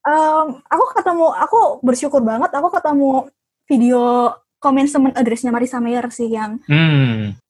Um, 0.02 0.62
aku 0.66 0.84
ketemu, 0.98 1.26
aku 1.30 1.60
bersyukur 1.82 2.22
banget 2.22 2.50
aku 2.54 2.74
ketemu 2.74 3.30
video 3.70 4.30
commencement 4.58 5.14
address-nya 5.14 5.54
Marisa 5.54 5.78
Mayer 5.82 6.06
sih 6.10 6.30
yang 6.30 6.58
hmm 6.70 7.41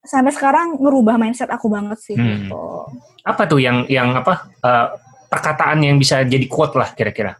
sampai 0.00 0.32
sekarang 0.32 0.80
ngerubah 0.80 1.20
mindset 1.20 1.52
aku 1.52 1.68
banget 1.68 1.98
sih 2.00 2.16
hmm. 2.16 2.48
gitu. 2.48 2.60
Apa 3.24 3.44
tuh 3.44 3.60
yang 3.60 3.84
yang 3.86 4.16
apa 4.16 4.48
uh, 4.64 4.96
perkataan 5.28 5.84
yang 5.84 5.96
bisa 6.00 6.24
jadi 6.24 6.46
quote 6.48 6.76
lah 6.76 6.90
kira-kira? 6.96 7.36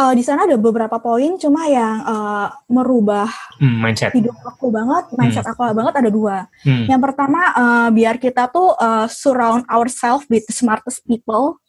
uh, 0.00 0.12
di 0.16 0.22
sana 0.24 0.48
ada 0.48 0.56
beberapa 0.56 0.96
poin 0.96 1.36
cuma 1.36 1.68
yang 1.68 2.00
uh, 2.04 2.48
merubah 2.70 3.28
hmm, 3.60 3.76
mindset 3.84 4.12
hidup 4.16 4.36
aku 4.44 4.72
banget 4.72 5.04
mindset 5.14 5.44
hmm. 5.44 5.52
aku 5.52 5.60
banget 5.76 5.94
ada 6.00 6.10
dua 6.10 6.36
hmm. 6.64 6.86
yang 6.88 7.00
pertama 7.00 7.40
uh, 7.52 7.88
biar 7.92 8.16
kita 8.16 8.48
tuh 8.48 8.72
uh, 8.80 9.06
surround 9.10 9.68
ourselves 9.68 10.24
with 10.32 10.44
the 10.48 10.54
smartest 10.54 11.04
people 11.04 11.60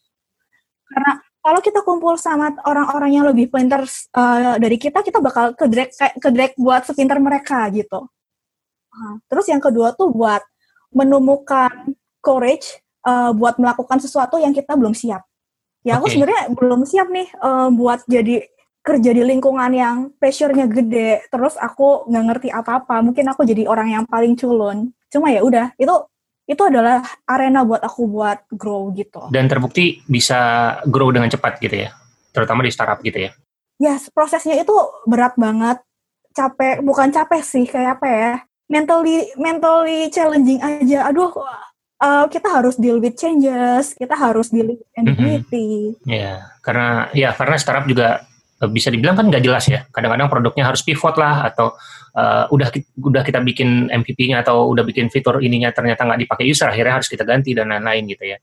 karena 0.92 1.20
kalau 1.42 1.58
kita 1.58 1.82
kumpul 1.82 2.14
sama 2.22 2.54
orang-orang 2.70 3.18
yang 3.18 3.26
lebih 3.26 3.50
pintar 3.50 3.82
uh, 4.14 4.56
dari 4.62 4.78
kita 4.78 5.02
kita 5.02 5.18
bakal 5.18 5.58
ke 5.58 5.66
drag 5.66 5.90
ke 5.96 6.30
drag 6.30 6.52
buat 6.56 6.86
sepintar 6.86 7.18
mereka 7.18 7.66
gitu 7.74 8.08
terus 9.32 9.48
yang 9.48 9.64
kedua 9.64 9.96
tuh 9.96 10.12
buat 10.12 10.44
menemukan 10.92 11.96
courage 12.20 12.84
uh, 13.08 13.32
buat 13.34 13.58
melakukan 13.58 13.98
sesuatu 14.00 14.38
yang 14.38 14.54
kita 14.54 14.78
belum 14.78 14.94
siap. 14.94 15.26
Ya 15.82 15.98
aku 15.98 16.14
sebenarnya 16.14 16.54
belum 16.54 16.86
siap 16.86 17.10
nih 17.10 17.28
uh, 17.42 17.74
buat 17.74 18.06
jadi 18.06 18.46
kerja 18.82 19.14
di 19.14 19.24
lingkungan 19.26 19.72
yang 19.74 19.96
pressure-nya 20.22 20.70
gede. 20.70 21.26
Terus 21.30 21.58
aku 21.58 22.06
nggak 22.06 22.26
ngerti 22.30 22.50
apa-apa. 22.54 23.02
Mungkin 23.02 23.26
aku 23.34 23.42
jadi 23.46 23.66
orang 23.66 23.90
yang 23.90 24.04
paling 24.06 24.38
culun. 24.38 24.94
Cuma 25.10 25.34
ya 25.34 25.42
udah 25.42 25.74
itu 25.82 25.94
itu 26.46 26.62
adalah 26.62 27.02
arena 27.26 27.66
buat 27.66 27.82
aku 27.82 28.06
buat 28.06 28.46
grow 28.54 28.94
gitu. 28.94 29.34
Dan 29.34 29.50
terbukti 29.50 30.06
bisa 30.06 30.78
grow 30.86 31.10
dengan 31.10 31.34
cepat 31.34 31.58
gitu 31.58 31.82
ya? 31.82 31.90
Terutama 32.30 32.62
di 32.62 32.70
startup 32.70 33.02
gitu 33.02 33.18
ya? 33.18 33.32
Yes 33.82 34.14
prosesnya 34.14 34.62
itu 34.62 34.76
berat 35.10 35.34
banget. 35.34 35.82
Capek 36.32 36.86
bukan 36.86 37.10
capek 37.10 37.42
sih 37.42 37.66
kayak 37.66 38.00
apa 38.00 38.08
ya 38.08 38.34
mentally 38.72 39.28
mentally 39.36 40.08
challenging 40.08 40.64
aja 40.64 41.12
aduh 41.12 41.36
uh, 42.02 42.26
kita 42.28 42.50
harus 42.50 42.76
deal 42.76 42.98
with 42.98 43.16
changes, 43.16 43.94
kita 43.94 44.18
harus 44.18 44.50
deal 44.50 44.74
with 44.74 44.82
ambiguity. 44.98 45.94
Mm 45.94 46.02
-hmm. 46.02 46.10
Ya, 46.10 46.34
karena 46.66 47.08
ya 47.14 47.30
karena 47.38 47.56
startup 47.62 47.86
juga 47.86 48.26
eh, 48.60 48.70
bisa 48.70 48.90
dibilang 48.90 49.16
kan 49.16 49.30
nggak 49.30 49.44
jelas 49.46 49.70
ya. 49.70 49.86
Kadang-kadang 49.94 50.28
produknya 50.28 50.66
harus 50.66 50.82
pivot 50.82 51.16
lah 51.22 51.54
atau 51.54 51.78
uh, 52.18 52.50
udah 52.50 52.68
udah 52.98 53.22
kita 53.22 53.40
bikin 53.46 53.94
MVP-nya 53.94 54.42
atau 54.42 54.74
udah 54.74 54.84
bikin 54.84 55.14
fitur 55.14 55.40
ininya 55.40 55.70
ternyata 55.72 56.04
nggak 56.04 56.26
dipakai 56.26 56.46
user, 56.50 56.68
akhirnya 56.68 57.00
harus 57.00 57.08
kita 57.08 57.24
ganti 57.24 57.54
dan 57.54 57.70
lain-lain 57.70 58.04
gitu 58.10 58.26
ya. 58.26 58.38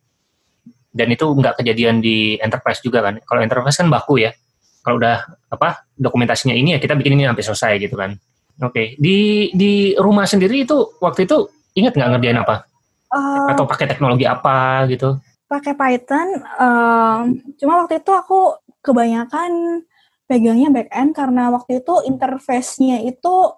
Dan 0.88 1.12
itu 1.12 1.26
nggak 1.26 1.60
kejadian 1.62 2.00
di 2.00 2.38
enterprise 2.40 2.80
juga 2.80 3.04
kan. 3.04 3.20
Kalau 3.26 3.40
enterprise 3.42 3.76
kan 3.76 3.90
baku 3.90 4.22
ya. 4.22 4.32
Kalau 4.78 4.96
udah 4.96 5.20
apa 5.52 5.84
dokumentasinya 5.92 6.56
ini 6.56 6.72
ya 6.72 6.78
kita 6.80 6.96
bikin 6.96 7.18
ini 7.18 7.28
sampai 7.28 7.44
selesai 7.44 7.72
gitu 7.82 7.98
kan. 7.98 8.16
Oke, 8.58 8.74
okay. 8.74 8.86
di 8.98 9.48
di 9.54 9.94
rumah 9.94 10.26
sendiri 10.26 10.66
itu 10.66 10.98
waktu 10.98 11.30
itu 11.30 11.46
ingat 11.78 11.94
nggak 11.94 12.10
ngerjain 12.18 12.42
apa? 12.42 12.66
Uh, 13.08 13.54
atau 13.54 13.64
pakai 13.70 13.86
teknologi 13.86 14.26
apa 14.26 14.82
gitu? 14.90 15.16
Pakai 15.46 15.78
Python. 15.78 16.42
Um, 16.58 17.22
cuma 17.54 17.86
waktu 17.86 18.02
itu 18.02 18.12
aku 18.12 18.58
kebanyakan 18.82 19.82
pegangnya 20.28 20.68
back 20.74 20.90
end 20.92 21.16
karena 21.16 21.54
waktu 21.54 21.80
itu 21.80 21.94
interface-nya 22.04 23.00
itu 23.06 23.56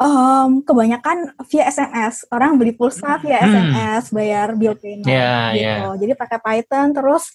um, 0.00 0.62
kebanyakan 0.64 1.34
via 1.50 1.68
SMS. 1.68 2.24
Orang 2.30 2.56
beli 2.56 2.72
pulsa 2.72 3.18
via 3.20 3.42
hmm. 3.42 3.50
SMS, 3.50 4.04
bayar 4.14 4.54
bill 4.54 4.78
payment 4.78 5.10
yeah, 5.10 5.52
gitu. 5.54 5.86
Yeah. 5.90 5.98
Jadi 6.00 6.12
pakai 6.14 6.38
Python 6.40 6.94
terus 6.94 7.34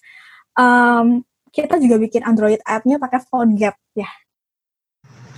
um, 0.56 1.22
kita 1.50 1.78
juga 1.82 1.98
bikin 1.98 2.22
Android 2.22 2.62
app-nya 2.62 2.96
pakai 2.96 3.20
PhoneGap 3.26 3.76
ya. 3.94 4.10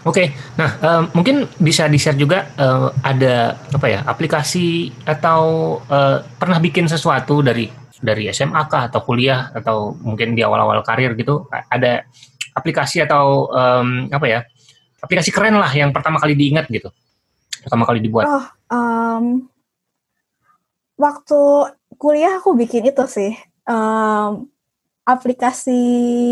Oke, 0.03 0.27
okay. 0.27 0.27
nah 0.59 0.71
uh, 0.83 1.03
mungkin 1.15 1.47
bisa 1.63 1.87
di-share 1.87 2.19
juga 2.19 2.51
uh, 2.59 2.91
ada 3.07 3.55
apa 3.71 3.87
ya 3.87 4.01
aplikasi 4.03 4.91
atau 5.07 5.79
uh, 5.87 6.19
pernah 6.43 6.59
bikin 6.59 6.91
sesuatu 6.91 7.39
dari 7.39 7.71
dari 8.03 8.27
SMA 8.35 8.67
kah 8.67 8.91
atau 8.91 9.07
kuliah 9.07 9.55
atau 9.55 9.95
mungkin 10.03 10.35
di 10.35 10.43
awal-awal 10.43 10.83
karir 10.83 11.15
gitu 11.15 11.47
ada 11.71 12.03
aplikasi 12.51 13.07
atau 13.07 13.47
um, 13.55 14.11
apa 14.11 14.27
ya 14.27 14.41
aplikasi 14.99 15.31
keren 15.31 15.55
lah 15.55 15.71
yang 15.71 15.95
pertama 15.95 16.19
kali 16.19 16.35
diingat 16.35 16.67
gitu 16.67 16.91
pertama 17.63 17.87
kali 17.87 18.03
dibuat. 18.03 18.27
Oh, 18.27 18.47
um, 18.75 19.47
waktu 20.99 21.41
kuliah 21.95 22.43
aku 22.43 22.59
bikin 22.59 22.91
itu 22.91 23.07
sih 23.07 23.39
um, 23.71 24.51
aplikasi 25.03 25.83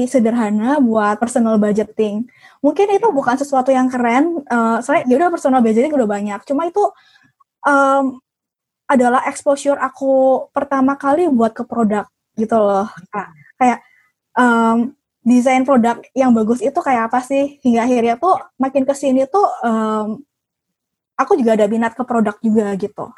sederhana 0.07 0.79
buat 0.79 1.19
personal 1.19 1.59
budgeting. 1.59 2.27
Mungkin 2.63 2.87
itu 2.95 3.07
bukan 3.11 3.35
sesuatu 3.35 3.75
yang 3.75 3.91
keren 3.91 4.47
uh, 4.47 4.79
soalnya 4.79 5.11
dia 5.11 5.17
udah 5.27 5.31
personal 5.35 5.61
budgeting 5.63 5.91
udah 5.91 6.07
banyak. 6.07 6.41
Cuma 6.47 6.71
itu 6.71 6.83
um, 7.67 8.23
adalah 8.87 9.27
exposure 9.27 9.79
aku 9.79 10.47
pertama 10.55 10.95
kali 10.95 11.27
buat 11.31 11.55
ke 11.55 11.63
produk 11.63 12.11
gitu 12.35 12.59
loh 12.59 12.91
nah, 13.15 13.31
kayak 13.55 13.79
um, 14.35 14.91
desain 15.23 15.63
produk 15.63 16.01
yang 16.15 16.31
bagus 16.35 16.63
itu 16.63 16.79
kayak 16.79 17.11
apa 17.11 17.21
sih? 17.27 17.59
Hingga 17.61 17.81
akhirnya 17.87 18.15
tuh 18.17 18.39
makin 18.57 18.87
ke 18.87 18.95
sini 18.95 19.27
tuh 19.27 19.47
um, 19.67 20.23
aku 21.19 21.37
juga 21.37 21.59
ada 21.59 21.67
minat 21.67 21.93
ke 21.93 22.03
produk 22.07 22.39
juga 22.39 22.73
gitu. 22.79 23.11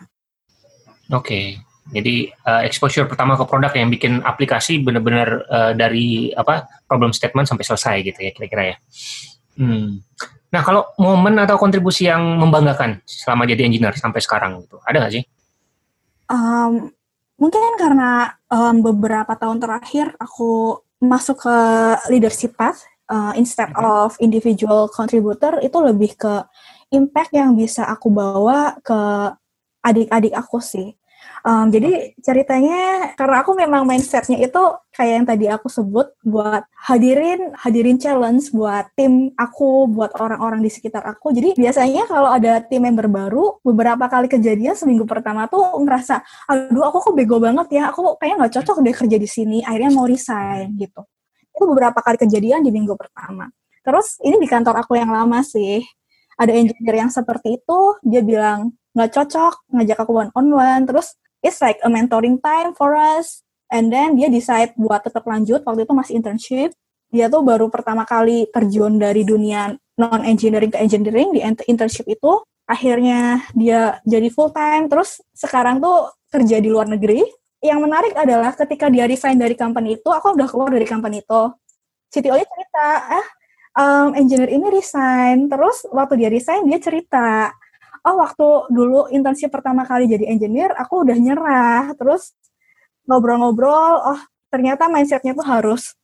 Oke. 1.13 1.21
okay. 1.21 1.72
Jadi 1.91 2.31
uh, 2.47 2.62
exposure 2.62 3.11
pertama 3.11 3.35
ke 3.35 3.43
produk 3.43 3.75
yang 3.75 3.91
bikin 3.91 4.23
aplikasi 4.23 4.79
benar-benar 4.79 5.29
uh, 5.51 5.73
dari 5.75 6.31
apa 6.31 6.71
problem 6.87 7.11
statement 7.11 7.51
sampai 7.51 7.67
selesai 7.67 7.97
gitu 8.07 8.19
ya 8.23 8.31
kira-kira 8.31 8.62
ya. 8.62 8.77
Hmm. 9.59 9.99
Nah, 10.53 10.61
kalau 10.61 10.93
momen 11.01 11.41
atau 11.41 11.57
kontribusi 11.57 12.07
yang 12.07 12.21
membanggakan 12.37 13.01
selama 13.09 13.49
jadi 13.49 13.65
engineer 13.65 13.97
sampai 13.97 14.21
sekarang 14.21 14.61
itu, 14.61 14.77
ada 14.85 15.01
nggak 15.01 15.15
sih? 15.17 15.25
Um, 16.29 16.93
mungkin 17.41 17.77
karena 17.81 18.37
um, 18.53 18.85
beberapa 18.85 19.33
tahun 19.33 19.65
terakhir 19.65 20.12
aku 20.21 20.77
masuk 21.03 21.49
ke 21.49 21.57
leadership 22.12 22.55
path 22.55 22.85
uh, 23.09 23.33
instead 23.35 23.73
okay. 23.73 23.81
of 23.83 24.15
individual 24.21 24.87
contributor 24.93 25.59
itu 25.65 25.77
lebih 25.81 26.15
ke 26.21 26.45
impact 26.93 27.33
yang 27.33 27.57
bisa 27.57 27.89
aku 27.89 28.12
bawa 28.12 28.77
ke 28.85 29.01
adik-adik 29.83 30.37
aku 30.37 30.61
sih. 30.61 30.93
Um, 31.43 31.75
jadi 31.75 32.15
ceritanya 32.23 33.11
karena 33.19 33.43
aku 33.43 33.59
memang 33.59 33.83
mindsetnya 33.83 34.39
itu 34.39 34.63
kayak 34.95 35.13
yang 35.19 35.27
tadi 35.27 35.47
aku 35.51 35.67
sebut 35.67 36.15
buat 36.23 36.63
hadirin 36.87 37.51
hadirin 37.59 37.99
challenge 37.99 38.55
buat 38.55 38.87
tim 38.95 39.35
aku, 39.35 39.91
buat 39.91 40.15
orang-orang 40.23 40.63
di 40.63 40.71
sekitar 40.71 41.03
aku. 41.03 41.35
Jadi 41.35 41.59
biasanya 41.59 42.07
kalau 42.07 42.31
ada 42.31 42.63
tim 42.63 42.87
member 42.87 43.11
baru, 43.11 43.59
beberapa 43.67 44.07
kali 44.07 44.31
kejadian 44.31 44.79
seminggu 44.79 45.03
pertama 45.03 45.51
tuh 45.51 45.67
ngerasa, 45.83 46.23
aduh 46.47 46.87
aku 46.87 47.11
kok 47.11 47.15
bego 47.19 47.43
banget 47.43 47.75
ya, 47.75 47.91
aku 47.91 48.15
kayaknya 48.23 48.47
nggak 48.47 48.55
cocok 48.63 48.77
deh 48.79 48.95
kerja 48.95 49.17
di 49.19 49.27
sini. 49.27 49.59
Akhirnya 49.67 49.91
mau 49.91 50.07
resign 50.07 50.79
gitu. 50.79 51.03
Itu 51.51 51.65
beberapa 51.67 51.99
kali 51.99 52.23
kejadian 52.23 52.63
di 52.63 52.71
minggu 52.71 52.95
pertama. 52.95 53.51
Terus 53.83 54.15
ini 54.23 54.39
di 54.39 54.47
kantor 54.47 54.87
aku 54.87 54.95
yang 54.95 55.11
lama 55.11 55.43
sih, 55.43 55.83
ada 56.39 56.55
engineer 56.55 57.03
yang 57.03 57.11
seperti 57.11 57.59
itu, 57.59 57.79
dia 58.07 58.23
bilang 58.23 58.71
nggak 58.95 59.11
cocok 59.11 59.73
ngajak 59.75 59.99
aku 60.07 60.13
one 60.15 60.31
on 60.39 60.47
one, 60.55 60.85
terus 60.87 61.19
it's 61.43 61.59
like 61.61 61.83
a 61.83 61.91
mentoring 61.91 62.39
time 62.41 62.73
for 62.73 62.95
us. 62.95 63.43
And 63.69 63.91
then 63.91 64.17
dia 64.17 64.31
decide 64.31 64.73
buat 64.79 65.03
tetap 65.03 65.27
lanjut. 65.27 65.67
Waktu 65.67 65.85
itu 65.85 65.93
masih 65.93 66.13
internship. 66.17 66.71
Dia 67.13 67.29
tuh 67.29 67.45
baru 67.45 67.69
pertama 67.69 68.09
kali 68.09 68.49
terjun 68.49 68.97
dari 68.97 69.27
dunia 69.27 69.77
non 70.01 70.23
engineering 70.25 70.73
ke 70.73 70.79
engineering 70.81 71.37
di 71.37 71.41
internship 71.69 72.09
itu. 72.09 72.41
Akhirnya 72.65 73.43
dia 73.53 74.01
jadi 74.09 74.29
full 74.33 74.55
time. 74.55 74.89
Terus 74.89 75.21
sekarang 75.37 75.83
tuh 75.83 76.09
kerja 76.33 76.57
di 76.63 76.73
luar 76.73 76.89
negeri. 76.89 77.21
Yang 77.63 77.79
menarik 77.79 78.15
adalah 78.19 78.51
ketika 78.59 78.91
dia 78.91 79.07
resign 79.07 79.39
dari 79.39 79.55
company 79.55 79.95
itu, 80.01 80.11
aku 80.11 80.35
udah 80.35 80.49
keluar 80.51 80.71
dari 80.73 80.83
company 80.83 81.23
itu. 81.23 81.43
CTO-nya 82.11 82.43
cerita, 82.43 82.89
ah, 83.23 83.27
um, 83.79 84.09
engineer 84.19 84.51
ini 84.51 84.67
resign. 84.69 85.47
Terus 85.47 85.87
waktu 85.95 86.27
dia 86.27 86.31
resign, 86.33 86.67
dia 86.67 86.83
cerita, 86.83 87.55
oh 88.03 88.15
waktu 88.19 88.49
dulu 88.71 89.11
internship 89.15 89.55
pertama 89.55 89.87
kali 89.87 90.11
jadi 90.11 90.27
engineer 90.31 90.75
aku 90.75 91.07
udah 91.07 91.17
nyerah. 91.17 91.85
Terus 91.95 92.35
ngobrol-ngobrol 93.07 93.95
oh 94.03 94.21
ternyata 94.53 94.87
mindsetnya 94.91 95.33
tuh 95.33 95.47
harus 95.47 95.97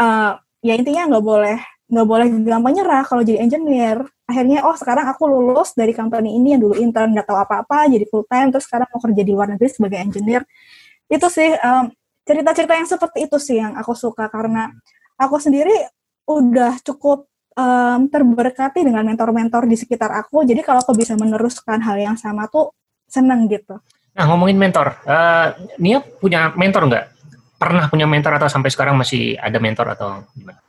uh, 0.00 0.38
ya 0.64 0.74
intinya 0.74 1.16
nggak 1.16 1.24
boleh 1.24 1.58
nggak 1.86 2.06
boleh 2.06 2.26
gampang 2.42 2.74
nyerah 2.82 3.04
kalau 3.06 3.22
jadi 3.22 3.42
engineer. 3.42 4.02
Akhirnya 4.26 4.66
oh 4.66 4.74
sekarang 4.74 5.06
aku 5.06 5.30
lulus 5.30 5.70
dari 5.78 5.94
company 5.94 6.34
ini 6.34 6.58
yang 6.58 6.62
dulu 6.66 6.74
intern 6.78 7.14
nggak 7.14 7.30
tahu 7.30 7.38
apa-apa 7.38 7.86
jadi 7.86 8.04
full 8.10 8.26
time 8.26 8.50
terus 8.50 8.66
sekarang 8.66 8.90
mau 8.90 8.98
kerja 8.98 9.22
di 9.22 9.32
luar 9.34 9.48
negeri 9.54 9.68
sebagai 9.70 9.98
engineer. 10.02 10.42
Itu 11.06 11.30
sih 11.30 11.54
um, 11.62 11.90
cerita-cerita 12.26 12.74
yang 12.74 12.88
seperti 12.90 13.18
itu 13.30 13.38
sih 13.38 13.62
yang 13.62 13.78
aku 13.78 13.94
suka 13.94 14.26
karena 14.26 14.74
aku 15.14 15.38
sendiri 15.38 15.86
udah 16.26 16.82
cukup 16.82 17.30
um, 17.56 18.06
terberkati 18.06 18.84
dengan 18.84 19.02
mentor-mentor 19.08 19.66
di 19.66 19.74
sekitar 19.74 20.12
aku. 20.12 20.44
Jadi 20.44 20.60
kalau 20.62 20.84
aku 20.84 20.92
bisa 20.94 21.16
meneruskan 21.16 21.80
hal 21.82 21.96
yang 21.96 22.16
sama 22.20 22.46
tuh 22.46 22.70
seneng 23.08 23.48
gitu. 23.48 23.80
Nah 24.16 24.24
ngomongin 24.28 24.56
mentor, 24.56 24.96
uh, 25.04 25.56
Nia 25.80 26.00
punya 26.00 26.52
mentor 26.54 26.88
nggak? 26.88 27.06
Pernah 27.56 27.88
punya 27.88 28.04
mentor 28.04 28.36
atau 28.36 28.48
sampai 28.52 28.68
sekarang 28.68 28.96
masih 29.00 29.36
ada 29.40 29.56
mentor 29.56 29.96
atau 29.96 30.24
gimana? 30.36 30.60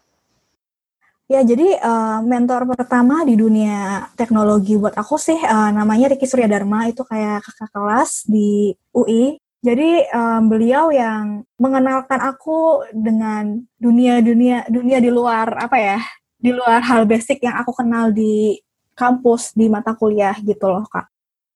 Ya, 1.28 1.44
jadi 1.44 1.76
uh, 1.84 2.24
mentor 2.24 2.64
pertama 2.72 3.28
di 3.28 3.36
dunia 3.36 4.08
teknologi 4.16 4.80
buat 4.80 4.96
aku 4.96 5.20
sih 5.20 5.36
uh, 5.36 5.76
namanya 5.76 6.16
Ricky 6.16 6.24
Surya 6.24 6.48
Dharma 6.48 6.88
itu 6.88 7.04
kayak 7.04 7.44
kakak 7.44 7.68
kelas 7.76 8.24
di 8.32 8.72
UI. 8.96 9.36
Jadi 9.60 10.08
um, 10.16 10.48
beliau 10.48 10.88
yang 10.88 11.44
mengenalkan 11.60 12.24
aku 12.24 12.88
dengan 12.96 13.60
dunia-dunia 13.76 14.72
dunia 14.72 15.04
di 15.04 15.12
luar 15.12 15.52
apa 15.60 15.76
ya, 15.76 16.00
di 16.38 16.54
luar 16.54 16.86
hal 16.86 17.10
basic 17.10 17.42
yang 17.42 17.58
aku 17.58 17.74
kenal 17.74 18.14
di 18.14 18.62
kampus 18.94 19.54
di 19.54 19.70
mata 19.70 19.94
kuliah 19.98 20.38
gitu 20.42 20.70
loh 20.70 20.86
kak. 20.90 21.10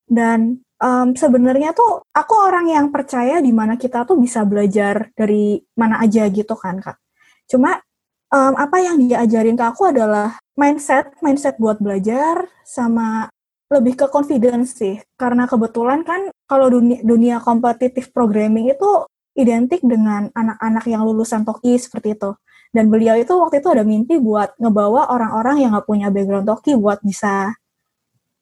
Dan 0.05 0.61
um, 0.81 1.13
sebenarnya 1.13 1.71
tuh 1.71 2.05
aku 2.11 2.33
orang 2.35 2.69
yang 2.69 2.89
percaya 2.89 3.39
di 3.39 3.53
mana 3.53 3.77
kita 3.77 4.03
tuh 4.03 4.17
bisa 4.17 4.43
belajar 4.43 5.09
dari 5.13 5.61
mana 5.77 6.01
aja 6.01 6.25
gitu 6.27 6.53
kan 6.57 6.81
kak. 6.81 6.97
Cuma 7.49 7.81
um, 8.33 8.53
apa 8.57 8.77
yang 8.81 8.97
dia 9.01 9.21
ajarin 9.21 9.55
ke 9.55 9.65
aku 9.65 9.93
adalah 9.93 10.41
mindset, 10.57 11.13
mindset 11.21 11.55
buat 11.61 11.77
belajar 11.77 12.49
sama 12.65 13.29
lebih 13.71 13.95
ke 13.95 14.05
confidence 14.11 14.75
sih. 14.75 14.99
Karena 15.15 15.47
kebetulan 15.47 16.03
kan 16.03 16.27
kalau 16.49 16.67
dunia, 16.67 16.99
dunia 17.01 17.37
kompetitif 17.39 18.11
programming 18.11 18.73
itu 18.73 19.07
identik 19.31 19.79
dengan 19.79 20.27
anak-anak 20.35 20.83
yang 20.91 21.07
lulusan 21.07 21.47
Toki 21.47 21.79
seperti 21.79 22.19
itu. 22.19 22.35
Dan 22.71 22.87
beliau 22.87 23.19
itu 23.19 23.35
waktu 23.35 23.59
itu 23.59 23.69
ada 23.71 23.83
mimpi 23.83 24.15
buat 24.17 24.55
ngebawa 24.55 25.11
orang-orang 25.11 25.63
yang 25.63 25.75
nggak 25.75 25.87
punya 25.87 26.07
background 26.07 26.47
Toki 26.47 26.79
buat 26.79 27.03
bisa 27.03 27.51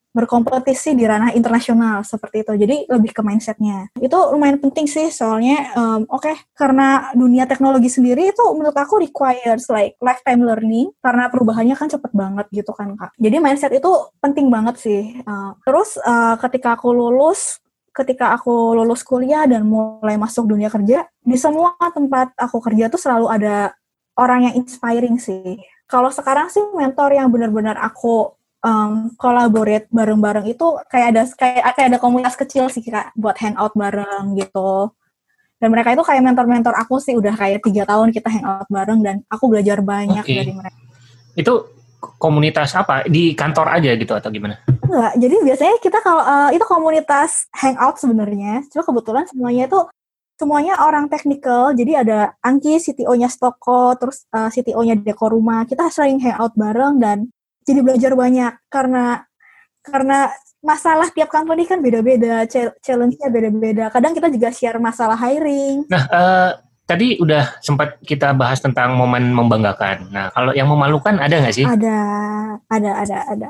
berkompetisi 0.09 0.97
di 0.97 1.05
ranah 1.05 1.31
internasional 1.37 2.01
seperti 2.01 2.41
itu. 2.41 2.53
Jadi 2.57 2.75
lebih 2.89 3.13
ke 3.13 3.21
mindsetnya. 3.21 3.93
Itu 3.97 4.33
lumayan 4.33 4.57
penting 4.57 4.89
sih 4.89 5.13
soalnya 5.13 5.69
um, 5.77 6.01
oke 6.09 6.25
okay, 6.25 6.35
karena 6.57 7.13
dunia 7.13 7.45
teknologi 7.45 7.93
sendiri 7.93 8.33
itu 8.33 8.45
menurut 8.57 8.73
aku 8.73 9.05
requires 9.05 9.69
like 9.69 9.95
lifetime 10.01 10.41
learning 10.41 10.89
karena 10.99 11.29
perubahannya 11.29 11.77
kan 11.77 11.87
cepet 11.93 12.11
banget 12.13 12.45
gitu 12.49 12.73
kan 12.73 12.97
kak. 12.97 13.13
Jadi 13.21 13.37
mindset 13.37 13.73
itu 13.73 13.91
penting 14.17 14.49
banget 14.49 14.81
sih. 14.81 15.13
Uh, 15.23 15.53
terus 15.61 16.01
uh, 16.01 16.35
ketika 16.41 16.73
aku 16.77 16.89
lulus 16.89 17.61
ketika 17.89 18.31
aku 18.31 18.79
lulus 18.79 19.03
kuliah 19.03 19.43
dan 19.43 19.65
mulai 19.67 20.15
masuk 20.15 20.47
dunia 20.47 20.71
kerja, 20.71 21.03
di 21.19 21.35
semua 21.35 21.75
tempat 21.91 22.31
aku 22.39 22.63
kerja 22.63 22.87
tuh 22.87 23.01
selalu 23.01 23.27
ada 23.27 23.75
orang 24.19 24.51
yang 24.51 24.55
inspiring 24.59 25.15
sih. 25.15 25.55
Kalau 25.87 26.11
sekarang 26.11 26.51
sih 26.51 26.61
mentor 26.75 27.15
yang 27.15 27.31
benar-benar 27.31 27.79
aku 27.79 28.35
um, 28.61 29.15
collaborate 29.15 29.87
bareng-bareng 29.89 30.51
itu 30.51 30.67
kayak 30.91 31.07
ada 31.15 31.23
kayak 31.33 31.63
kayak 31.73 31.87
ada 31.95 31.99
komunitas 31.99 32.35
kecil 32.35 32.67
sih 32.67 32.83
kak 32.83 33.15
buat 33.15 33.39
hangout 33.39 33.73
bareng 33.73 34.35
gitu 34.35 34.91
dan 35.59 35.67
mereka 35.75 35.91
itu 35.91 36.03
kayak 36.07 36.23
mentor-mentor 36.23 36.71
aku 36.75 37.03
sih 37.03 37.15
udah 37.19 37.35
kayak 37.35 37.59
tiga 37.63 37.83
tahun 37.83 38.15
kita 38.15 38.31
hangout 38.31 38.69
bareng 38.71 38.99
dan 39.03 39.15
aku 39.27 39.51
belajar 39.51 39.83
banyak 39.83 40.23
okay. 40.23 40.43
dari 40.43 40.53
mereka 40.55 40.79
itu 41.35 41.53
komunitas 41.99 42.71
apa 42.75 43.03
di 43.07 43.35
kantor 43.35 43.75
aja 43.75 43.91
gitu 43.95 44.15
atau 44.15 44.31
gimana? 44.31 44.55
Enggak, 44.87 45.13
jadi 45.19 45.35
biasanya 45.43 45.75
kita 45.83 45.99
kalau 45.99 46.23
uh, 46.23 46.49
itu 46.55 46.63
komunitas 46.63 47.51
hangout 47.51 47.99
sebenarnya. 47.99 48.63
Cuma 48.71 48.83
kebetulan 48.87 49.23
semuanya 49.27 49.67
itu 49.67 49.79
semuanya 50.39 50.79
orang 50.79 51.11
teknikal. 51.11 51.75
Jadi 51.75 51.99
ada 51.99 52.33
Angki, 52.39 52.79
CTO-nya 52.79 53.27
Stoko, 53.27 53.91
terus 53.99 54.23
uh, 54.31 54.47
eh, 54.47 54.49
CTO-nya 54.55 54.95
Deko 54.95 55.27
Rumah. 55.35 55.67
Kita 55.67 55.91
sering 55.91 56.23
hangout 56.23 56.55
bareng 56.55 57.03
dan 57.03 57.27
jadi 57.67 57.83
belajar 57.83 58.15
banyak 58.15 58.55
karena 58.71 59.27
karena 59.83 60.31
masalah 60.63 61.11
tiap 61.11 61.27
company 61.27 61.67
kan 61.67 61.83
beda-beda, 61.83 62.47
challenge-nya 62.79 63.27
beda-beda. 63.27 63.85
Kadang 63.91 64.15
kita 64.15 64.31
juga 64.31 64.49
share 64.51 64.79
masalah 64.79 65.19
hiring. 65.19 65.87
Nah, 65.87 66.03
uh, 66.11 66.49
tadi 66.83 67.19
udah 67.19 67.59
sempat 67.63 67.99
kita 68.03 68.31
bahas 68.35 68.59
tentang 68.63 68.95
momen 68.95 69.31
membanggakan. 69.31 70.11
Nah, 70.11 70.31
kalau 70.35 70.51
yang 70.55 70.67
memalukan 70.67 71.19
ada 71.19 71.35
nggak 71.39 71.55
sih? 71.55 71.67
Ada, 71.67 71.99
ada, 72.67 72.91
ada, 73.05 73.17
ada. 73.27 73.49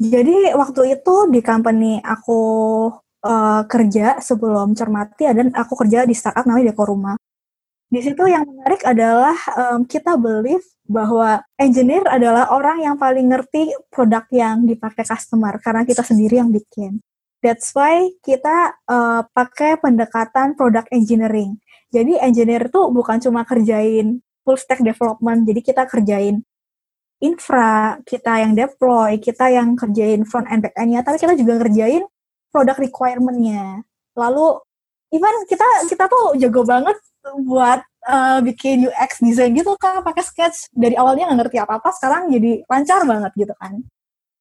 Jadi 0.00 0.56
waktu 0.56 0.96
itu 0.96 1.14
di 1.28 1.44
company 1.44 2.00
aku 2.00 2.40
uh, 3.24 3.62
kerja 3.68 4.20
sebelum 4.20 4.72
cermati, 4.76 5.28
dan 5.30 5.52
aku 5.52 5.74
kerja 5.84 6.04
di 6.04 6.14
startup 6.16 6.44
namanya 6.44 6.72
Deko 6.72 6.84
Rumah. 6.88 7.16
Di 7.90 8.00
situ 8.06 8.22
yang 8.30 8.46
menarik 8.46 8.86
adalah 8.86 9.34
um, 9.58 9.82
kita 9.82 10.14
believe 10.14 10.62
bahwa 10.86 11.42
engineer 11.58 12.06
adalah 12.06 12.50
orang 12.54 12.86
yang 12.86 12.94
paling 12.94 13.26
ngerti 13.26 13.74
produk 13.90 14.22
yang 14.30 14.62
dipakai 14.62 15.02
customer 15.02 15.58
karena 15.58 15.82
kita 15.82 16.06
sendiri 16.06 16.38
yang 16.38 16.54
bikin. 16.54 17.02
That's 17.42 17.74
why 17.74 18.14
kita 18.22 18.78
uh, 18.86 19.26
pakai 19.34 19.80
pendekatan 19.82 20.54
product 20.54 20.92
engineering. 20.94 21.58
Jadi 21.90 22.14
engineer 22.22 22.70
tuh 22.70 22.94
bukan 22.94 23.18
cuma 23.18 23.42
kerjain 23.42 24.22
full 24.46 24.54
stack 24.54 24.86
development, 24.86 25.44
jadi 25.44 25.60
kita 25.60 25.82
kerjain 25.90 26.46
infra, 27.20 28.00
kita 28.08 28.40
yang 28.40 28.56
deploy, 28.56 29.20
kita 29.20 29.52
yang 29.52 29.76
kerjain 29.76 30.24
front 30.24 30.48
end 30.48 30.64
back 30.64 30.74
end-nya, 30.78 31.04
tapi 31.04 31.20
kita 31.20 31.36
juga 31.36 31.60
ngerjain 31.60 32.06
product 32.50 32.78
requirement-nya. 32.82 33.82
Lalu 34.18 34.60
even 35.14 35.34
kita 35.46 35.66
kita 35.90 36.04
tuh 36.06 36.38
jago 36.38 36.62
banget 36.66 36.98
buat 37.46 37.82
uh, 38.06 38.38
bikin 38.42 38.86
UX 38.86 39.22
design 39.22 39.54
gitu 39.56 39.74
kan 39.78 40.02
pakai 40.02 40.22
sketch. 40.22 40.70
Dari 40.74 40.94
awalnya 40.94 41.30
nggak 41.30 41.38
ngerti 41.46 41.56
apa 41.62 41.78
apa 41.82 41.90
sekarang 41.94 42.30
jadi 42.30 42.62
lancar 42.66 43.00
banget 43.06 43.32
gitu 43.34 43.54
kan. 43.56 43.82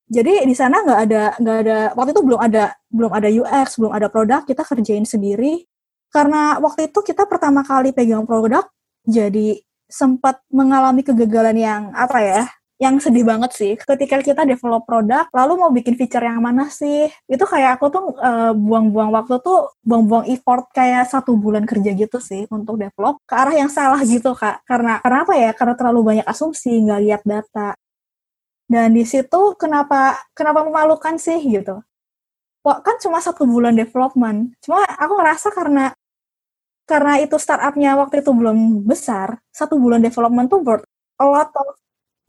Jadi 0.09 0.41
di 0.49 0.55
sana 0.57 0.81
nggak 0.81 0.99
ada 1.05 1.23
nggak 1.37 1.57
ada 1.65 1.77
waktu 1.93 2.11
itu 2.17 2.21
belum 2.25 2.39
ada 2.41 2.63
belum 2.89 3.11
ada 3.13 3.29
UX 3.29 3.77
belum 3.77 3.93
ada 3.93 4.07
produk 4.09 4.41
kita 4.45 4.65
kerjain 4.65 5.05
sendiri. 5.05 5.65
Karena 6.09 6.57
waktu 6.57 6.89
itu 6.89 6.99
kita 7.05 7.29
pertama 7.29 7.61
kali 7.61 7.93
pegang 7.93 8.25
produk 8.25 8.65
jadi 9.05 9.61
sempat 9.89 10.41
mengalami 10.49 11.01
kegagalan 11.05 11.57
yang 11.57 11.81
apa 11.93 12.17
ya 12.21 12.43
yang 12.79 12.95
sedih 13.03 13.27
banget 13.27 13.51
sih. 13.51 13.75
Ketika 13.75 14.23
kita 14.23 14.47
develop 14.47 14.87
produk 14.87 15.27
lalu 15.35 15.53
mau 15.59 15.67
bikin 15.67 15.99
feature 15.99 16.23
yang 16.23 16.39
mana 16.39 16.71
sih? 16.71 17.11
Itu 17.27 17.43
kayak 17.43 17.75
aku 17.75 17.85
tuh 17.91 18.03
buang 18.15 18.55
buang-buang 18.89 19.11
waktu 19.19 19.35
tuh 19.43 19.75
buang-buang 19.83 20.31
effort 20.31 20.71
kayak 20.71 21.11
satu 21.11 21.35
bulan 21.35 21.67
kerja 21.67 21.91
gitu 21.91 22.23
sih 22.23 22.47
untuk 22.47 22.79
develop 22.79 23.19
ke 23.27 23.35
arah 23.35 23.51
yang 23.51 23.67
salah 23.67 23.99
gitu 24.07 24.31
kak. 24.31 24.63
Karena 24.63 25.03
karena 25.03 25.19
apa 25.27 25.33
ya? 25.35 25.51
Karena 25.51 25.75
terlalu 25.75 25.99
banyak 26.07 26.25
asumsi 26.25 26.71
nggak 26.87 27.01
lihat 27.03 27.21
data. 27.27 27.75
Dan 28.69 28.95
di 28.95 29.03
situ 29.03 29.59
kenapa 29.59 30.15
kenapa 30.31 30.63
memalukan 30.63 31.19
sih 31.19 31.35
gitu? 31.43 31.83
Wah, 32.63 32.79
kan 32.79 32.95
cuma 33.03 33.19
satu 33.19 33.43
bulan 33.43 33.75
development. 33.75 34.55
Cuma 34.63 34.87
aku 34.87 35.13
ngerasa 35.19 35.51
karena 35.51 35.91
karena 36.87 37.19
itu 37.19 37.35
startupnya 37.35 37.99
waktu 37.99 38.23
itu 38.23 38.31
belum 38.33 38.87
besar 38.87 39.37
satu 39.53 39.77
bulan 39.77 39.99
development 40.01 40.47
tuh 40.49 40.63
worth 40.63 40.85
a 41.19 41.25
lot 41.27 41.51
of 41.53 41.75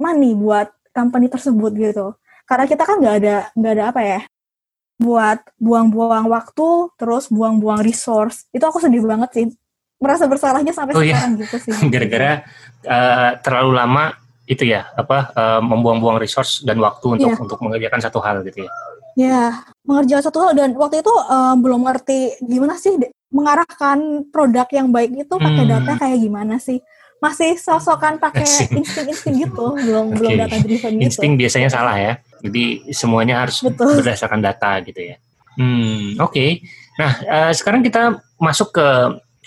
money 0.01 0.33
buat 0.33 0.73
company 0.91 1.29
tersebut 1.29 1.73
gitu. 1.77 2.17
Karena 2.49 2.65
kita 2.67 2.83
kan 2.83 2.99
nggak 2.99 3.17
ada 3.23 3.37
nggak 3.55 3.73
ada 3.79 3.85
apa 3.95 4.01
ya 4.03 4.21
buat 5.01 5.41
buang-buang 5.57 6.29
waktu 6.29 6.69
terus 7.01 7.33
buang-buang 7.33 7.81
resource. 7.81 8.49
Itu 8.53 8.69
aku 8.69 8.83
sedih 8.83 9.05
banget 9.05 9.31
sih. 9.33 9.47
Merasa 10.01 10.25
bersalahnya 10.25 10.73
sampai 10.73 10.97
oh, 10.97 11.05
iya. 11.05 11.17
sekarang 11.17 11.33
iya. 11.37 11.41
gitu 11.45 11.57
sih. 11.61 11.73
Gara-gara 11.93 12.33
uh, 12.89 13.31
terlalu 13.41 13.73
lama 13.77 14.05
itu 14.51 14.67
ya 14.67 14.91
apa 14.99 15.31
uh, 15.33 15.61
membuang-buang 15.63 16.19
resource 16.19 16.67
dan 16.67 16.83
waktu 16.83 17.21
untuk 17.21 17.31
yeah. 17.31 17.39
untuk 17.39 17.59
mengerjakan 17.63 18.01
satu 18.03 18.19
hal 18.19 18.43
gitu 18.43 18.67
ya. 18.67 18.73
Ya, 19.19 19.43
mengerjakan 19.87 20.25
satu 20.27 20.39
hal 20.43 20.53
dan 20.59 20.75
waktu 20.75 21.03
itu 21.05 21.13
uh, 21.13 21.55
belum 21.55 21.87
ngerti 21.87 22.41
gimana 22.43 22.75
sih 22.79 22.99
mengarahkan 23.31 24.27
produk 24.35 24.67
yang 24.75 24.91
baik 24.91 25.15
itu 25.15 25.35
pakai 25.39 25.65
hmm. 25.65 25.71
data 25.71 25.93
kayak 26.03 26.19
gimana 26.19 26.59
sih 26.59 26.83
masih 27.21 27.61
sosokan 27.61 28.17
pakai 28.17 28.49
insting-insting 28.73 29.45
gitu, 29.45 29.77
belum 29.77 30.11
okay. 30.11 30.17
belum 30.17 30.33
data 30.41 30.57
driven 30.65 30.93
gitu. 30.97 31.05
Insting 31.07 31.33
biasanya 31.37 31.69
salah 31.69 31.97
ya. 32.01 32.13
Jadi 32.41 32.89
semuanya 32.97 33.45
harus 33.45 33.61
Betul. 33.61 34.01
berdasarkan 34.01 34.41
data 34.41 34.81
gitu 34.81 35.15
ya. 35.15 35.17
Hmm, 35.61 36.17
oke. 36.17 36.33
Okay. 36.33 36.51
Nah, 36.97 37.13
uh, 37.29 37.53
sekarang 37.53 37.85
kita 37.85 38.17
masuk 38.41 38.73
ke 38.73 38.89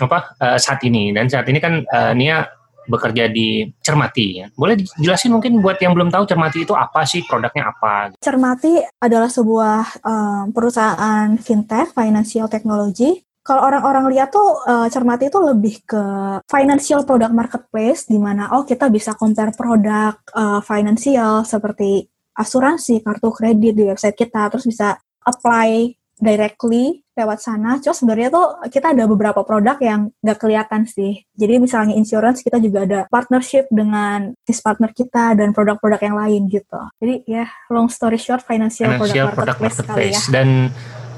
apa 0.02 0.38
uh, 0.38 0.58
saat 0.62 0.82
ini 0.86 1.14
dan 1.14 1.26
saat 1.30 1.50
ini 1.50 1.58
kan 1.58 1.82
uh, 1.90 2.14
Nia 2.14 2.46
bekerja 2.86 3.32
di 3.32 3.66
Cermati 3.80 4.44
ya. 4.44 4.48
Boleh 4.54 4.76
dijelasin 4.78 5.32
mungkin 5.32 5.64
buat 5.64 5.80
yang 5.80 5.96
belum 5.96 6.12
tahu 6.12 6.28
Cermati 6.28 6.68
itu 6.68 6.76
apa 6.76 7.08
sih, 7.08 7.24
produknya 7.24 7.72
apa? 7.72 8.12
Cermati 8.20 8.84
adalah 9.00 9.32
sebuah 9.32 10.04
um, 10.04 10.52
perusahaan 10.52 11.32
fintech, 11.40 11.96
financial 11.96 12.52
technology 12.52 13.24
kalau 13.44 13.68
orang-orang 13.68 14.08
lihat 14.16 14.32
tuh 14.32 14.56
uh, 14.64 14.88
cermati 14.88 15.28
itu 15.28 15.40
lebih 15.44 15.84
ke 15.84 16.04
financial 16.48 17.04
product 17.04 17.36
marketplace 17.36 18.08
di 18.08 18.16
mana 18.16 18.56
oh 18.56 18.64
kita 18.64 18.88
bisa 18.88 19.20
compare 19.20 19.52
produk 19.52 20.16
uh, 20.32 20.64
financial 20.64 21.44
seperti 21.44 22.08
asuransi, 22.34 23.04
kartu 23.04 23.30
kredit 23.30 23.74
di 23.76 23.84
website 23.86 24.18
kita 24.18 24.50
terus 24.50 24.66
bisa 24.66 24.98
apply 25.28 25.92
directly 26.18 27.04
lewat 27.14 27.40
sana. 27.44 27.78
Cuma 27.84 27.94
sebenarnya 27.94 28.30
tuh 28.32 28.48
kita 28.72 28.96
ada 28.96 29.06
beberapa 29.06 29.44
produk 29.46 29.78
yang 29.84 30.10
nggak 30.24 30.40
kelihatan 30.40 30.88
sih. 30.88 31.22
Jadi 31.36 31.62
misalnya 31.62 31.94
insurance 31.94 32.42
kita 32.42 32.58
juga 32.58 32.88
ada 32.88 33.00
partnership 33.12 33.68
dengan 33.70 34.34
business 34.42 34.64
partner 34.64 34.90
kita 34.96 35.36
dan 35.38 35.52
produk-produk 35.54 36.00
yang 36.02 36.18
lain 36.18 36.42
gitu. 36.50 36.80
Jadi 37.04 37.28
ya 37.28 37.46
long 37.70 37.92
story 37.92 38.18
short 38.18 38.42
financial, 38.48 38.98
financial 38.98 39.30
product, 39.36 39.36
product 39.36 39.60
marketplace, 39.62 39.78
marketplace. 39.84 40.24
ya. 40.26 40.32
Dan 40.32 40.50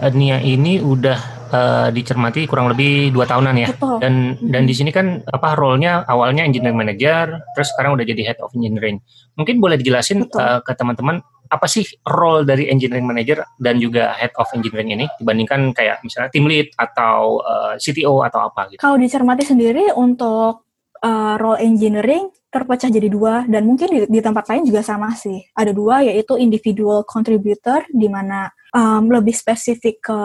uh, 0.02 0.12
Nia 0.12 0.38
ini 0.42 0.82
udah 0.84 1.45
uh, 1.56 1.88
dicermati 1.96 2.44
kurang 2.46 2.68
lebih 2.68 3.16
dua 3.16 3.24
tahunan 3.24 3.56
ya. 3.56 3.68
Betul. 3.72 3.98
Dan 4.04 4.14
dan 4.44 4.64
di 4.68 4.76
sini 4.76 4.92
kan 4.92 5.24
apa 5.24 5.56
role-nya 5.56 6.04
awalnya 6.06 6.44
engineering 6.44 6.76
manager, 6.78 7.40
terus 7.56 7.72
sekarang 7.72 7.96
udah 7.96 8.06
jadi 8.06 8.22
head 8.34 8.40
of 8.44 8.52
engineering. 8.52 9.00
Mungkin 9.40 9.64
boleh 9.64 9.80
dijelasin 9.80 10.28
uh, 10.36 10.60
ke 10.60 10.76
teman-teman 10.76 11.24
apa 11.46 11.70
sih 11.70 11.86
role 12.10 12.42
dari 12.42 12.68
engineering 12.74 13.06
manager 13.06 13.46
dan 13.62 13.78
juga 13.78 14.18
head 14.18 14.34
of 14.42 14.50
engineering 14.58 14.98
ini 14.98 15.06
dibandingkan 15.22 15.72
kayak 15.78 16.02
misalnya 16.02 16.34
team 16.34 16.50
lead 16.50 16.74
atau 16.76 17.40
uh, 17.46 17.74
CTO 17.78 18.26
atau 18.26 18.50
apa 18.50 18.74
gitu? 18.74 18.82
Kalau 18.82 18.98
dicermati 18.98 19.46
sendiri 19.46 19.94
untuk 19.94 20.66
uh, 21.06 21.36
role 21.38 21.62
engineering 21.62 22.34
terpecah 22.50 22.88
jadi 22.88 23.12
dua 23.12 23.44
dan 23.52 23.68
mungkin 23.68 23.88
di, 23.92 24.00
di 24.08 24.20
tempat 24.24 24.48
lain 24.48 24.64
juga 24.64 24.82
sama 24.82 25.12
sih. 25.14 25.44
Ada 25.54 25.76
dua 25.76 26.02
yaitu 26.08 26.40
individual 26.40 27.04
contributor 27.04 27.84
di 27.92 28.08
mana 28.08 28.48
um, 28.72 29.12
lebih 29.12 29.36
spesifik 29.36 30.00
ke 30.00 30.20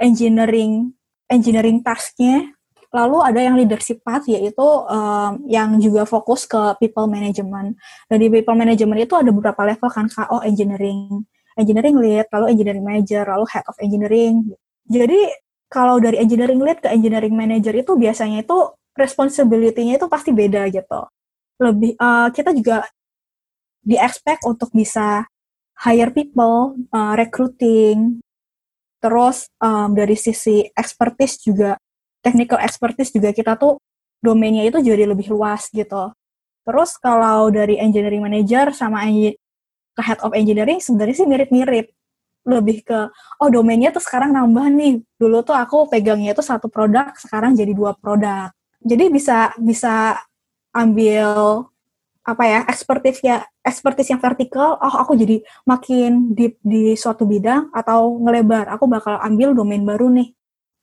engineering 0.00 0.92
engineering 1.30 1.82
tasknya 1.82 2.56
Lalu 2.96 3.18
ada 3.20 3.40
yang 3.44 3.54
leadership 3.60 4.00
path 4.00 4.24
yaitu 4.24 4.64
um, 4.88 5.44
yang 5.50 5.76
juga 5.82 6.08
fokus 6.08 6.48
ke 6.48 6.56
people 6.80 7.04
management. 7.10 7.76
Dan 8.08 8.16
di 8.24 8.32
people 8.32 8.56
management 8.56 9.04
itu 9.04 9.14
ada 9.18 9.28
beberapa 9.28 9.68
level 9.68 9.90
kan 9.92 10.08
kak, 10.08 10.32
oh 10.32 10.40
engineering, 10.40 11.26
engineering 11.60 12.00
lead, 12.00 12.24
lalu 12.32 12.56
engineering 12.56 12.84
manager, 12.86 13.28
lalu 13.28 13.44
head 13.52 13.66
of 13.68 13.76
engineering. 13.84 14.48
Jadi 14.88 15.28
kalau 15.68 16.00
dari 16.00 16.22
engineering 16.22 16.62
lead 16.62 16.80
ke 16.80 16.88
engineering 16.88 17.36
manager 17.36 17.76
itu 17.76 17.92
biasanya 17.98 18.46
itu 18.46 18.58
responsibility-nya 18.96 20.00
itu 20.00 20.06
pasti 20.08 20.32
beda 20.32 20.64
gitu. 20.72 21.00
Lebih 21.60 22.00
uh, 22.00 22.32
kita 22.32 22.56
juga 22.56 22.86
di 23.84 24.00
expect 24.00 24.48
untuk 24.48 24.72
bisa 24.72 25.28
hire 25.84 26.14
people, 26.16 26.80
uh, 26.96 27.12
recruiting, 27.12 28.24
terus 29.06 29.46
um, 29.62 29.94
dari 29.94 30.18
sisi 30.18 30.66
expertise 30.74 31.38
juga 31.38 31.78
technical 32.26 32.58
expertise 32.58 33.14
juga 33.14 33.30
kita 33.30 33.54
tuh 33.54 33.78
domainnya 34.18 34.66
itu 34.66 34.82
jadi 34.82 35.06
lebih 35.06 35.30
luas 35.30 35.70
gitu. 35.70 36.10
Terus 36.66 36.98
kalau 36.98 37.46
dari 37.54 37.78
engineering 37.78 38.26
manager 38.26 38.74
sama 38.74 39.06
ke 39.94 40.02
head 40.02 40.18
of 40.26 40.34
engineering 40.34 40.82
sebenarnya 40.82 41.22
sih 41.22 41.28
mirip-mirip. 41.30 41.94
Lebih 42.46 42.82
ke, 42.82 42.98
oh 43.42 43.48
domainnya 43.50 43.94
tuh 43.94 44.02
sekarang 44.02 44.34
nambah 44.34 44.66
nih. 44.74 44.98
Dulu 45.18 45.46
tuh 45.46 45.54
aku 45.54 45.86
pegangnya 45.86 46.34
itu 46.34 46.42
satu 46.42 46.66
produk, 46.66 47.14
sekarang 47.14 47.54
jadi 47.54 47.70
dua 47.70 47.94
produk. 47.94 48.50
Jadi 48.82 49.06
bisa 49.10 49.54
bisa 49.62 50.18
ambil 50.74 51.62
apa 52.26 52.42
ya 52.42 52.60
expertise 52.66 53.22
ya 53.22 53.46
expertise 53.62 54.10
yang 54.10 54.18
vertikal 54.18 54.74
oh 54.82 54.94
aku 54.98 55.14
jadi 55.14 55.38
makin 55.62 56.34
deep 56.34 56.58
di 56.66 56.98
suatu 56.98 57.22
bidang 57.22 57.70
atau 57.70 58.18
ngelebar 58.18 58.66
aku 58.66 58.90
bakal 58.90 59.14
ambil 59.22 59.54
domain 59.54 59.86
baru 59.86 60.10
nih 60.10 60.34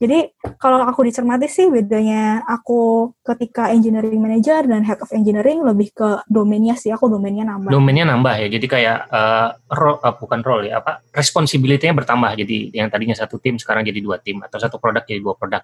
jadi 0.04 0.36
kalau 0.60 0.84
aku 0.84 1.08
dicermati 1.08 1.48
sih 1.48 1.72
bedanya 1.72 2.44
aku 2.44 3.14
ketika 3.24 3.72
engineering 3.72 4.20
manager 4.20 4.60
dan 4.68 4.84
head 4.84 5.00
of 5.00 5.08
engineering 5.16 5.64
lebih 5.64 5.96
ke 5.96 6.20
domainnya 6.28 6.76
sih 6.76 6.92
aku 6.92 7.08
domainnya 7.08 7.48
nambah. 7.48 7.72
Domainnya 7.72 8.12
nambah 8.12 8.36
ya. 8.36 8.48
Jadi 8.52 8.68
kayak 8.68 9.08
uh, 9.08 9.56
role, 9.72 10.04
uh, 10.04 10.12
bukan 10.20 10.44
role 10.44 10.68
ya 10.68 10.84
apa 10.84 11.08
responsibility-nya 11.16 11.96
bertambah. 11.96 12.36
Jadi 12.36 12.76
yang 12.76 12.92
tadinya 12.92 13.16
satu 13.16 13.40
tim 13.40 13.56
sekarang 13.56 13.88
jadi 13.88 14.04
dua 14.04 14.20
tim 14.20 14.44
atau 14.44 14.60
satu 14.60 14.76
produk 14.76 15.08
jadi 15.08 15.24
dua 15.24 15.40
produk. 15.40 15.64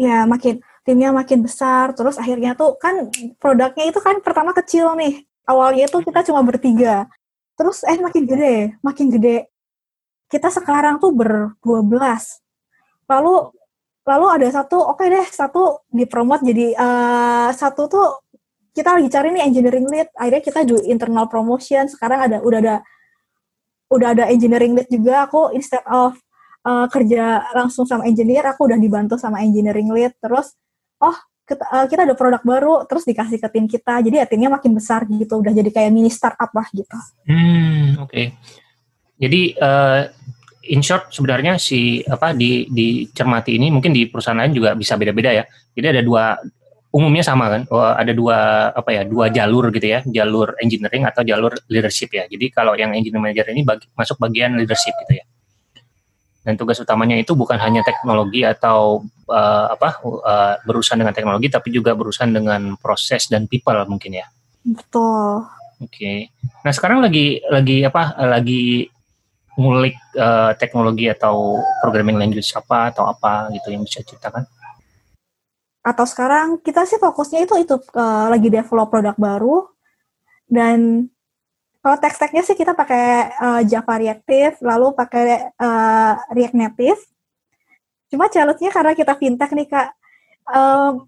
Ya 0.00 0.24
makin 0.24 0.64
timnya 0.86 1.10
makin 1.10 1.42
besar. 1.44 1.96
Terus 1.96 2.16
akhirnya 2.20 2.54
tuh 2.54 2.76
kan 2.78 3.10
produknya 3.42 3.84
itu 3.90 4.00
kan 4.04 4.20
pertama 4.20 4.52
kecil 4.56 4.94
nih. 4.96 5.24
Awalnya 5.48 5.90
itu 5.90 5.98
kita 6.04 6.20
cuma 6.28 6.40
bertiga. 6.44 7.08
Terus 7.58 7.84
eh 7.88 7.98
makin 8.00 8.24
gede, 8.28 8.56
makin 8.84 9.06
gede. 9.12 9.48
Kita 10.30 10.48
sekarang 10.52 11.00
tuh 11.02 11.12
berdua 11.12 11.80
belas 11.84 12.44
lalu 13.08 13.52
lalu 14.04 14.26
ada 14.28 14.48
satu 14.52 14.76
oke 14.80 15.00
okay 15.00 15.08
deh 15.12 15.26
satu 15.28 15.84
dipromot 15.88 16.40
jadi 16.44 16.76
uh, 16.76 17.48
satu 17.52 17.88
tuh 17.88 18.08
kita 18.74 19.00
lagi 19.00 19.08
cari 19.08 19.28
nih 19.32 19.44
engineering 19.48 19.86
lead 19.88 20.08
akhirnya 20.18 20.42
kita 20.44 20.60
do 20.66 20.76
internal 20.84 21.26
promotion 21.30 21.88
sekarang 21.88 22.28
ada 22.28 22.38
udah 22.44 22.60
ada 22.60 22.76
udah 23.88 24.08
ada 24.12 24.24
engineering 24.28 24.76
lead 24.76 24.88
juga 24.90 25.24
aku 25.24 25.54
instead 25.56 25.84
of 25.88 26.16
uh, 26.66 26.84
kerja 26.90 27.48
langsung 27.56 27.88
sama 27.88 28.04
engineer 28.04 28.44
aku 28.44 28.68
udah 28.68 28.76
dibantu 28.76 29.16
sama 29.16 29.40
engineering 29.40 29.88
lead 29.88 30.12
terus 30.20 30.52
oh 31.04 31.16
kita, 31.44 31.64
uh, 31.68 31.84
kita 31.84 32.08
ada 32.08 32.16
produk 32.16 32.40
baru 32.40 32.74
terus 32.88 33.04
dikasih 33.04 33.36
ke 33.36 33.48
tim 33.52 33.68
kita 33.68 34.00
jadi 34.00 34.24
ya 34.24 34.26
timnya 34.26 34.48
makin 34.48 34.72
besar 34.72 35.04
gitu 35.04 35.44
udah 35.44 35.52
jadi 35.52 35.68
kayak 35.68 35.92
mini 35.92 36.08
startup 36.08 36.48
lah 36.56 36.64
gitu 36.72 36.96
hmm 37.28 38.00
oke 38.00 38.08
okay. 38.08 38.32
jadi 39.20 39.42
uh, 39.60 40.00
in 40.68 40.80
short 40.80 41.12
sebenarnya 41.12 41.60
si 41.60 42.00
apa 42.08 42.32
di 42.32 42.68
di 42.72 43.08
cermati 43.12 43.56
ini 43.56 43.68
mungkin 43.68 43.92
di 43.92 44.08
perusahaan 44.08 44.38
lain 44.38 44.54
juga 44.56 44.72
bisa 44.72 44.96
beda-beda 44.96 45.30
ya. 45.34 45.44
Jadi 45.74 45.86
ada 45.98 46.02
dua 46.04 46.38
umumnya 46.94 47.26
sama 47.26 47.50
kan, 47.50 47.62
oh, 47.74 47.82
ada 47.82 48.14
dua 48.14 48.70
apa 48.70 48.90
ya 48.94 49.02
dua 49.02 49.26
jalur 49.28 49.74
gitu 49.74 49.86
ya, 49.90 50.00
jalur 50.06 50.54
engineering 50.62 51.04
atau 51.04 51.26
jalur 51.26 51.52
leadership 51.66 52.14
ya. 52.14 52.24
Jadi 52.30 52.54
kalau 52.54 52.78
yang 52.78 52.94
engineering 52.94 53.34
manager 53.34 53.50
ini 53.50 53.66
bagi, 53.66 53.90
masuk 53.98 54.16
bagian 54.22 54.54
leadership 54.54 54.94
gitu 55.04 55.20
ya. 55.20 55.24
Dan 56.44 56.60
tugas 56.60 56.76
utamanya 56.76 57.16
itu 57.16 57.32
bukan 57.32 57.56
hanya 57.56 57.80
teknologi 57.80 58.44
atau 58.44 59.00
uh, 59.32 59.66
apa 59.72 60.04
uh, 60.04 60.54
berurusan 60.68 61.00
dengan 61.00 61.16
teknologi, 61.16 61.48
tapi 61.48 61.72
juga 61.72 61.96
berurusan 61.96 62.36
dengan 62.36 62.76
proses 62.76 63.32
dan 63.32 63.48
people 63.48 63.80
mungkin 63.88 64.20
ya. 64.20 64.28
Betul. 64.60 65.48
Oke. 65.80 65.88
Okay. 65.88 66.18
Nah 66.60 66.72
sekarang 66.76 67.00
lagi 67.00 67.40
lagi 67.48 67.80
apa 67.84 68.12
lagi 68.28 68.88
ngulik 69.56 69.96
uh, 70.18 70.52
teknologi 70.58 71.06
atau 71.06 71.62
programming 71.80 72.18
language 72.18 72.50
apa 72.52 72.90
atau 72.90 73.06
apa 73.06 73.48
gitu 73.54 73.70
yang 73.70 73.82
bisa 73.86 74.02
ceritakan? 74.02 74.44
Atau 75.84 76.08
sekarang 76.08 76.60
kita 76.64 76.88
sih 76.88 76.96
fokusnya 76.96 77.44
itu 77.44 77.54
itu 77.60 77.76
uh, 77.96 78.32
lagi 78.32 78.48
develop 78.48 78.88
produk 78.88 79.16
baru 79.16 79.68
dan 80.48 81.08
kalau 81.84 82.00
tech-technya 82.00 82.40
sih 82.40 82.56
kita 82.56 82.72
pakai 82.72 83.36
uh, 83.36 83.60
Java 83.68 84.00
Reactive, 84.00 84.56
lalu 84.64 84.96
pakai 84.96 85.52
uh, 85.60 86.16
React 86.32 86.56
Native. 86.56 87.00
Cuma 88.08 88.32
challenge-nya 88.32 88.72
karena 88.72 88.96
kita 88.96 89.12
fintech 89.20 89.52
nih 89.52 89.68
kak, 89.68 89.92
um, 90.48 91.04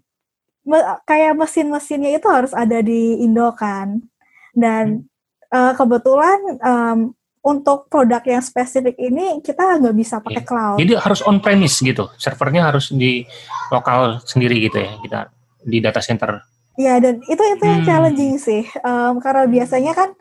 me 0.69 0.77
kayak 1.09 1.33
mesin-mesinnya 1.33 2.21
itu 2.21 2.29
harus 2.29 2.53
ada 2.53 2.77
di 2.85 3.25
Indo 3.25 3.49
kan. 3.57 4.05
Dan 4.53 5.09
uh, 5.49 5.73
kebetulan 5.73 6.61
um, 6.61 7.17
untuk 7.41 7.89
produk 7.89 8.21
yang 8.21 8.45
spesifik 8.45 9.01
ini 9.01 9.41
kita 9.41 9.81
nggak 9.81 9.97
bisa 9.97 10.21
pakai 10.21 10.45
okay. 10.45 10.49
cloud. 10.49 10.77
Jadi 10.77 10.93
harus 10.93 11.25
on 11.25 11.41
premise 11.41 11.81
gitu, 11.81 12.05
servernya 12.21 12.69
harus 12.69 12.93
di 12.93 13.25
lokal 13.73 14.21
sendiri 14.29 14.61
gitu 14.61 14.77
ya 14.77 14.93
kita 15.01 15.19
di 15.65 15.81
data 15.81 16.05
center. 16.05 16.37
Iya 16.77 17.01
dan 17.01 17.17
itu 17.25 17.41
itu 17.41 17.63
yang 17.65 17.81
hmm. 17.81 17.89
challenging 17.89 18.33
sih, 18.37 18.61
um, 18.85 19.17
karena 19.17 19.49
biasanya 19.49 19.97
kan 19.97 20.13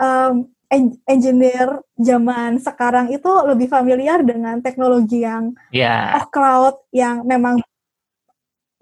um, 0.00 0.48
engineer 1.06 1.78
zaman 1.94 2.58
sekarang 2.58 3.14
itu 3.14 3.30
lebih 3.46 3.70
familiar 3.70 4.20
dengan 4.26 4.58
teknologi 4.58 5.22
yang 5.22 5.54
yeah. 5.70 6.18
off 6.18 6.28
cloud 6.34 6.82
yang 6.90 7.22
memang 7.22 7.62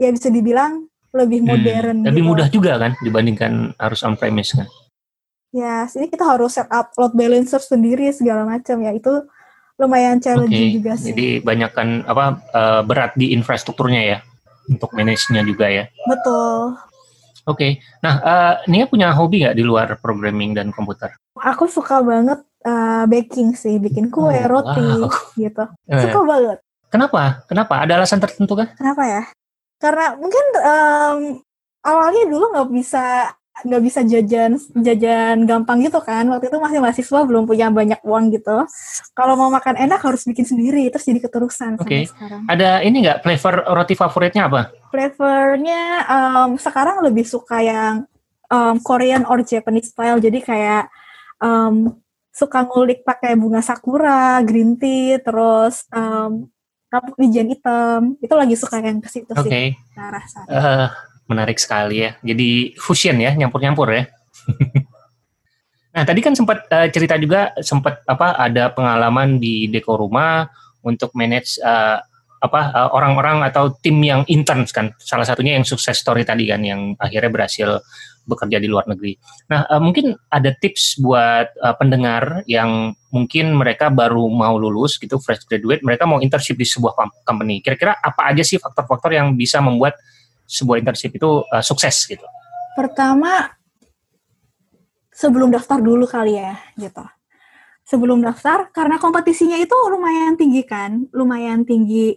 ya 0.00 0.10
bisa 0.10 0.32
dibilang 0.32 0.88
lebih 1.14 1.44
hmm. 1.44 1.48
modern. 1.48 1.96
Lebih 2.02 2.22
gitu. 2.24 2.30
mudah 2.30 2.48
juga 2.50 2.72
kan 2.80 2.92
dibandingkan 3.00 3.76
harus 3.78 4.00
on 4.02 4.18
premise 4.18 4.56
kan. 4.56 4.66
Ya, 5.54 5.86
yes, 5.86 5.94
ini 5.94 6.10
kita 6.10 6.26
harus 6.26 6.58
set 6.58 6.66
up 6.74 6.90
load 6.98 7.14
balancer 7.14 7.62
sendiri 7.62 8.10
segala 8.10 8.42
macam 8.42 8.74
ya. 8.82 8.90
Itu 8.90 9.30
lumayan 9.78 10.18
challenging 10.18 10.66
okay. 10.66 10.76
juga 10.82 10.92
sih. 10.98 11.14
Jadi 11.14 11.28
banyak 11.46 11.70
kan 11.70 12.02
apa 12.10 12.42
uh, 12.50 12.82
berat 12.82 13.14
di 13.14 13.30
infrastrukturnya 13.30 14.02
ya 14.02 14.18
untuk 14.66 14.90
manage-nya 14.90 15.46
juga 15.46 15.70
ya. 15.70 15.84
Betul. 16.10 16.74
Oke. 17.44 17.56
Okay. 17.56 17.72
Nah, 18.00 18.14
uh, 18.24 18.54
Nia 18.72 18.88
punya 18.88 19.12
hobi 19.12 19.44
nggak 19.44 19.56
di 19.56 19.64
luar 19.64 20.00
programming 20.00 20.56
dan 20.56 20.72
komputer? 20.72 21.12
Aku 21.36 21.68
suka 21.68 22.00
banget 22.00 22.40
uh, 22.64 23.04
baking 23.04 23.52
sih, 23.52 23.76
bikin 23.76 24.08
kue, 24.08 24.32
oh, 24.32 24.48
roti 24.48 24.80
wow. 24.80 25.12
gitu. 25.36 25.64
Suka 25.84 26.20
banget. 26.24 26.58
Kenapa? 26.88 27.44
Kenapa? 27.50 27.84
Ada 27.84 28.00
alasan 28.00 28.22
tertentu 28.22 28.56
kan? 28.56 28.72
Kenapa 28.80 29.02
ya? 29.04 29.22
Karena 29.76 30.16
mungkin 30.16 30.44
um, 30.62 31.18
awalnya 31.84 32.24
dulu 32.30 32.44
nggak 32.54 32.70
bisa 32.72 33.34
nggak 33.62 33.82
bisa 33.86 34.02
jajan 34.02 34.58
jajan 34.74 35.46
gampang 35.46 35.78
gitu 35.86 36.02
kan 36.02 36.26
waktu 36.26 36.50
itu 36.50 36.58
masih 36.58 36.82
mahasiswa 36.82 37.20
belum 37.22 37.46
punya 37.46 37.70
banyak 37.70 38.02
uang 38.02 38.34
gitu 38.34 38.66
kalau 39.14 39.38
mau 39.38 39.46
makan 39.46 39.78
enak 39.78 40.02
harus 40.02 40.26
bikin 40.26 40.42
sendiri 40.42 40.90
terus 40.90 41.06
jadi 41.06 41.22
keterusan 41.22 41.78
Oke. 41.78 41.86
Okay. 41.86 42.02
sekarang 42.10 42.42
ada 42.50 42.82
ini 42.82 43.06
nggak 43.06 43.22
flavor 43.22 43.54
roti 43.78 43.94
favoritnya 43.94 44.50
apa 44.50 44.74
flavornya 44.90 45.82
um, 46.10 46.50
sekarang 46.58 47.06
lebih 47.06 47.22
suka 47.22 47.62
yang 47.62 47.94
um, 48.50 48.76
Korean 48.82 49.22
or 49.30 49.38
Japanese 49.46 49.94
style 49.94 50.18
jadi 50.18 50.38
kayak 50.42 50.84
um, 51.38 51.94
suka 52.34 52.66
ngulik 52.66 53.06
pakai 53.06 53.38
bunga 53.38 53.62
sakura 53.62 54.42
green 54.42 54.74
tea 54.74 55.22
terus 55.22 55.86
um, 55.94 56.50
kapuk 56.90 57.14
wijen 57.22 57.54
hitam 57.54 58.18
itu 58.18 58.34
lagi 58.34 58.58
suka 58.58 58.82
yang 58.82 58.98
ke 58.98 59.06
situ 59.06 59.30
okay. 59.30 59.46
sih 59.46 59.68
nah, 59.94 60.10
rasa 60.10 60.38
uh, 60.50 60.90
menarik 61.30 61.56
sekali 61.56 62.04
ya. 62.04 62.10
Jadi 62.20 62.76
fusion 62.76 63.16
ya, 63.20 63.32
nyampur-nyampur 63.32 63.88
ya. 63.92 64.04
nah, 65.94 66.04
tadi 66.04 66.20
kan 66.20 66.36
sempat 66.36 66.68
uh, 66.68 66.88
cerita 66.92 67.16
juga 67.16 67.54
sempat 67.64 68.04
apa 68.04 68.36
ada 68.36 68.70
pengalaman 68.72 69.40
di 69.40 69.68
deko 69.72 69.96
rumah 69.96 70.48
untuk 70.84 71.16
manage 71.16 71.56
uh, 71.64 72.00
apa 72.44 72.92
orang-orang 72.92 73.40
atau 73.48 73.72
tim 73.80 74.04
yang 74.04 74.20
intern 74.28 74.68
kan 74.68 74.92
salah 75.00 75.24
satunya 75.24 75.56
yang 75.56 75.64
sukses 75.64 75.96
story 75.96 76.28
tadi 76.28 76.44
kan 76.44 76.60
yang 76.60 76.92
akhirnya 77.00 77.32
berhasil 77.32 77.80
bekerja 78.24 78.56
di 78.60 78.68
luar 78.68 78.88
negeri. 78.88 79.16
Nah, 79.52 79.68
uh, 79.68 79.80
mungkin 79.80 80.16
ada 80.32 80.50
tips 80.56 81.00
buat 81.00 81.52
uh, 81.60 81.76
pendengar 81.76 82.42
yang 82.48 82.96
mungkin 83.12 83.52
mereka 83.52 83.92
baru 83.92 84.26
mau 84.32 84.56
lulus 84.56 84.96
gitu, 84.96 85.20
fresh 85.20 85.44
graduate, 85.44 85.84
mereka 85.84 86.08
mau 86.08 86.18
internship 86.24 86.56
di 86.56 86.64
sebuah 86.64 86.96
company. 87.24 87.60
Kira-kira 87.60 88.00
apa 88.00 88.32
aja 88.32 88.40
sih 88.40 88.56
faktor-faktor 88.56 89.12
yang 89.12 89.36
bisa 89.36 89.60
membuat 89.60 90.00
sebuah 90.44 90.80
internship 90.80 91.16
itu 91.16 91.44
uh, 91.44 91.64
sukses 91.64 92.04
gitu? 92.08 92.24
Pertama, 92.76 93.48
sebelum 95.14 95.50
daftar 95.50 95.78
dulu 95.80 96.04
kali 96.04 96.36
ya, 96.36 96.58
gitu. 96.76 97.04
Sebelum 97.84 98.24
daftar, 98.24 98.72
karena 98.72 98.96
kompetisinya 98.96 99.60
itu 99.60 99.76
lumayan 99.92 100.40
tinggi 100.40 100.64
kan, 100.64 101.04
lumayan 101.12 101.68
tinggi. 101.68 102.16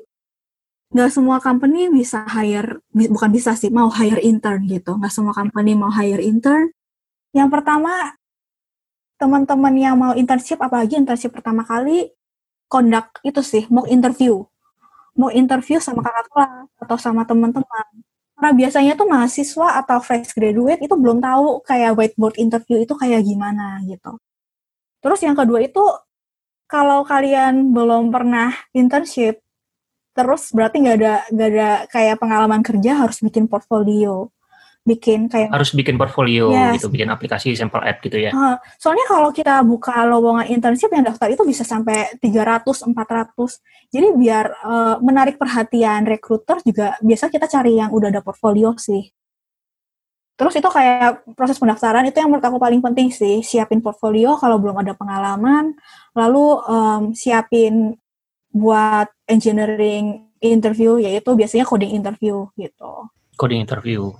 Nggak 0.88 1.12
semua 1.12 1.44
company 1.44 1.92
bisa 1.92 2.24
hire 2.32 2.80
bukan 2.96 3.28
bisa 3.28 3.52
sih 3.60 3.68
mau 3.68 3.92
hire 3.92 4.24
intern 4.24 4.64
gitu. 4.72 4.96
Nggak 4.96 5.12
semua 5.12 5.36
company 5.36 5.76
mau 5.76 5.92
hire 5.92 6.24
intern. 6.24 6.72
Yang 7.36 7.50
pertama 7.60 8.16
teman-teman 9.20 9.74
yang 9.76 10.00
mau 10.00 10.16
internship 10.16 10.64
apalagi 10.64 10.96
internship 10.96 11.36
pertama 11.36 11.68
kali 11.68 12.08
conduct 12.72 13.20
itu 13.28 13.44
sih 13.44 13.68
mau 13.68 13.84
interview. 13.84 14.48
Mau 15.20 15.28
interview 15.28 15.84
sama 15.84 16.00
kakak 16.08 16.32
kelas 16.32 16.72
atau 16.80 16.96
sama 16.96 17.28
teman-teman 17.28 17.86
karena 18.38 18.52
biasanya 18.54 18.94
tuh 18.94 19.10
mahasiswa 19.10 19.82
atau 19.82 19.98
fresh 19.98 20.38
graduate 20.38 20.86
itu 20.86 20.94
belum 20.94 21.18
tahu 21.18 21.66
kayak 21.66 21.98
whiteboard 21.98 22.38
interview 22.38 22.78
itu 22.86 22.94
kayak 22.94 23.26
gimana 23.26 23.82
gitu. 23.90 24.22
Terus 25.02 25.20
yang 25.26 25.34
kedua 25.34 25.66
itu 25.66 25.82
kalau 26.70 27.02
kalian 27.02 27.74
belum 27.74 28.14
pernah 28.14 28.54
internship 28.78 29.42
terus 30.18 30.50
berarti 30.50 30.82
nggak 30.82 30.98
ada 30.98 31.16
nggak 31.30 31.50
ada 31.54 31.70
kayak 31.94 32.16
pengalaman 32.18 32.62
kerja 32.66 33.06
harus 33.06 33.22
bikin 33.22 33.46
portfolio 33.46 34.34
bikin 34.88 35.28
kayak 35.28 35.52
harus 35.52 35.76
bikin 35.76 36.00
portfolio 36.00 36.48
yes. 36.56 36.80
gitu 36.80 36.88
bikin 36.88 37.12
aplikasi 37.12 37.52
sampel 37.60 37.84
app 37.84 38.00
gitu 38.00 38.16
ya 38.16 38.32
uh, 38.32 38.56
soalnya 38.80 39.04
kalau 39.04 39.36
kita 39.36 39.60
buka 39.68 40.08
lowongan 40.08 40.48
internship 40.48 40.88
yang 40.96 41.04
daftar 41.04 41.28
itu 41.28 41.44
bisa 41.44 41.68
sampai 41.68 42.16
300 42.24 42.64
400 42.64 43.92
jadi 43.92 44.08
biar 44.16 44.46
uh, 44.64 44.96
menarik 45.04 45.36
perhatian 45.36 46.08
recruiter 46.08 46.64
juga 46.64 46.96
biasa 47.04 47.28
kita 47.28 47.52
cari 47.52 47.84
yang 47.84 47.92
udah 47.92 48.08
ada 48.08 48.24
portfolio 48.24 48.72
sih 48.80 49.04
Terus 50.38 50.54
itu 50.54 50.70
kayak 50.70 51.34
proses 51.34 51.58
pendaftaran 51.58 52.06
itu 52.06 52.22
yang 52.22 52.30
menurut 52.30 52.46
aku 52.46 52.62
paling 52.62 52.78
penting 52.78 53.10
sih, 53.10 53.42
siapin 53.42 53.82
portfolio 53.82 54.38
kalau 54.38 54.62
belum 54.62 54.86
ada 54.86 54.94
pengalaman, 54.94 55.74
lalu 56.14 56.62
um, 56.70 57.04
siapin 57.18 57.98
buat 58.54 59.10
engineering 59.26 60.30
interview 60.38 61.02
yaitu 61.02 61.34
biasanya 61.34 61.66
coding 61.66 61.98
interview 61.98 62.46
gitu. 62.54 63.10
Coding 63.34 63.66
interview. 63.66 64.14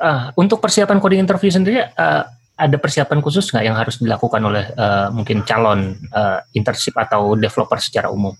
Uh, 0.00 0.34
untuk 0.34 0.58
persiapan 0.58 0.98
coding 0.98 1.22
interview 1.22 1.50
sendiri 1.54 1.86
uh, 1.94 2.26
ada 2.54 2.76
persiapan 2.78 3.18
khusus 3.18 3.50
nggak 3.50 3.64
yang 3.66 3.74
harus 3.74 3.98
dilakukan 3.98 4.42
oleh 4.42 4.70
uh, 4.78 5.10
mungkin 5.10 5.42
calon 5.42 5.98
uh, 6.14 6.38
internship 6.54 6.94
atau 6.94 7.34
developer 7.34 7.78
secara 7.82 8.10
umum? 8.10 8.34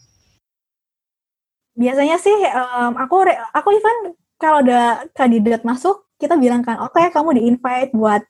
Biasanya 1.74 2.22
sih 2.22 2.34
um, 2.54 2.94
aku 2.94 3.26
aku 3.50 3.68
even 3.74 4.14
kalau 4.38 4.62
ada 4.62 5.02
kandidat 5.14 5.66
masuk 5.66 6.06
kita 6.18 6.38
bilang 6.38 6.62
kan 6.62 6.78
oke 6.78 6.94
okay, 6.94 7.10
kamu 7.10 7.38
di 7.38 7.42
invite 7.50 7.90
buat 7.90 8.22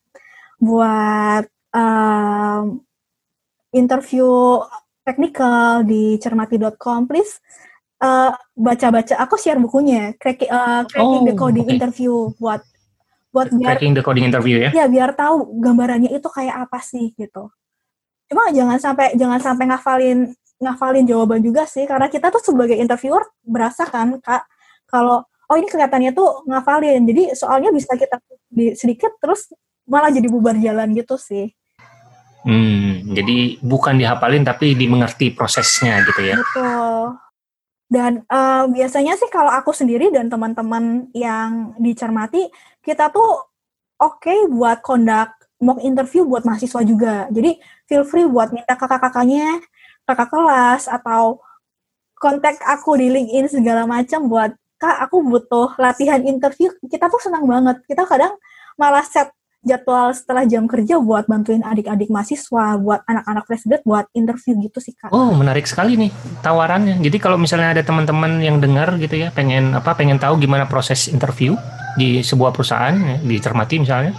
buat 0.57 1.45
um, 1.77 2.81
interview 3.77 4.61
technical 5.05 5.85
di 5.85 6.17
cermati.com 6.17 7.05
please 7.05 7.45
uh, 8.01 8.33
baca-baca 8.57 9.21
aku 9.21 9.37
share 9.37 9.61
bukunya 9.61 10.17
cracking, 10.17 10.49
uh, 10.49 10.89
cracking 10.89 11.23
oh, 11.25 11.29
the 11.29 11.35
coding 11.37 11.67
okay. 11.69 11.77
interview 11.77 12.33
buat 12.41 12.65
buat 13.35 13.51
biar 13.51 13.75
cracking 13.75 13.99
the 13.99 14.03
coding 14.07 14.31
interview 14.31 14.63
ya 14.63 14.71
ya 14.71 14.87
biar 14.87 15.11
tahu 15.19 15.59
gambarannya 15.59 16.15
itu 16.15 16.29
kayak 16.31 16.71
apa 16.71 16.79
sih 16.79 17.11
gitu 17.19 17.51
cuma 18.31 18.55
jangan 18.55 18.79
sampai 18.79 19.19
jangan 19.19 19.43
sampai 19.43 19.65
ngafalin 19.75 20.31
ngafalin 20.63 21.05
jawaban 21.05 21.43
juga 21.43 21.67
sih 21.67 21.83
karena 21.85 22.07
kita 22.07 22.31
tuh 22.31 22.39
sebagai 22.39 22.79
interviewer 22.79 23.27
berasa 23.43 23.83
kan 23.91 24.23
kak 24.23 24.47
kalau 24.87 25.27
oh 25.51 25.57
ini 25.59 25.67
kelihatannya 25.67 26.15
tuh 26.15 26.47
ngafalin 26.47 27.03
jadi 27.03 27.35
soalnya 27.35 27.75
bisa 27.75 27.99
kita 27.99 28.23
di 28.47 28.79
sedikit 28.79 29.19
terus 29.19 29.51
malah 29.91 30.15
jadi 30.15 30.31
bubar 30.31 30.55
jalan 30.57 30.95
gitu 30.95 31.19
sih 31.19 31.51
Hmm, 32.45 33.17
jadi 33.17 33.57
bukan 33.65 33.97
dihafalin 33.97 34.45
tapi 34.45 34.77
dimengerti 34.77 35.33
prosesnya 35.33 36.05
gitu 36.05 36.21
ya. 36.29 36.37
Betul. 36.37 37.17
Dan 37.89 38.13
uh, 38.29 38.69
biasanya 38.69 39.17
sih 39.17 39.33
kalau 39.33 39.49
aku 39.49 39.73
sendiri 39.73 40.13
dan 40.13 40.29
teman-teman 40.29 41.09
yang 41.17 41.73
dicermati, 41.81 42.45
kita 42.85 43.09
tuh 43.09 43.49
oke 43.99 44.21
okay 44.21 44.45
buat 44.53 44.85
kondak 44.85 45.35
mock 45.65 45.81
interview 45.81 46.29
buat 46.29 46.45
mahasiswa 46.45 46.81
juga. 46.85 47.15
Jadi 47.33 47.57
feel 47.89 48.05
free 48.05 48.29
buat 48.29 48.53
minta 48.53 48.77
kakak-kakaknya, 48.77 49.65
kakak 50.05 50.29
kelas 50.29 50.93
atau 50.93 51.41
kontak 52.21 52.61
aku 52.65 53.01
di 53.01 53.09
LinkedIn 53.09 53.49
segala 53.49 53.89
macam 53.89 54.29
buat 54.29 54.53
kak 54.77 55.09
aku 55.09 55.25
butuh 55.25 55.73
latihan 55.81 56.21
interview. 56.21 56.69
Kita 56.85 57.09
tuh 57.09 57.21
senang 57.25 57.49
banget. 57.49 57.81
Kita 57.89 58.05
kadang 58.05 58.37
malah 58.77 59.03
set 59.07 59.33
jadwal 59.65 60.13
setelah 60.13 60.45
jam 60.45 60.69
kerja 60.69 61.01
buat 61.01 61.25
bantuin 61.25 61.65
adik-adik 61.65 62.13
mahasiswa, 62.13 62.77
buat 62.77 63.01
anak-anak 63.09 63.49
fresh 63.49 63.65
grad, 63.65 63.81
buat 63.89 64.05
interview 64.13 64.61
gitu 64.61 64.77
sih 64.85 64.93
kak. 64.93 65.09
Oh 65.09 65.33
menarik 65.33 65.65
sekali 65.65 65.97
nih 65.97 66.13
tawarannya. 66.45 67.01
Jadi 67.01 67.17
kalau 67.17 67.41
misalnya 67.41 67.73
ada 67.73 67.81
teman-teman 67.81 68.45
yang 68.45 68.61
dengar 68.61 68.93
gitu 69.01 69.17
ya, 69.17 69.33
pengen 69.33 69.73
apa, 69.73 69.97
pengen 69.97 70.21
tahu 70.21 70.37
gimana 70.37 70.69
proses 70.69 71.09
interview 71.09 71.57
di 71.95 72.23
sebuah 72.23 72.51
perusahaan, 72.51 72.95
ya, 72.95 73.17
di 73.23 73.37
Cermati 73.39 73.79
misalnya, 73.79 74.13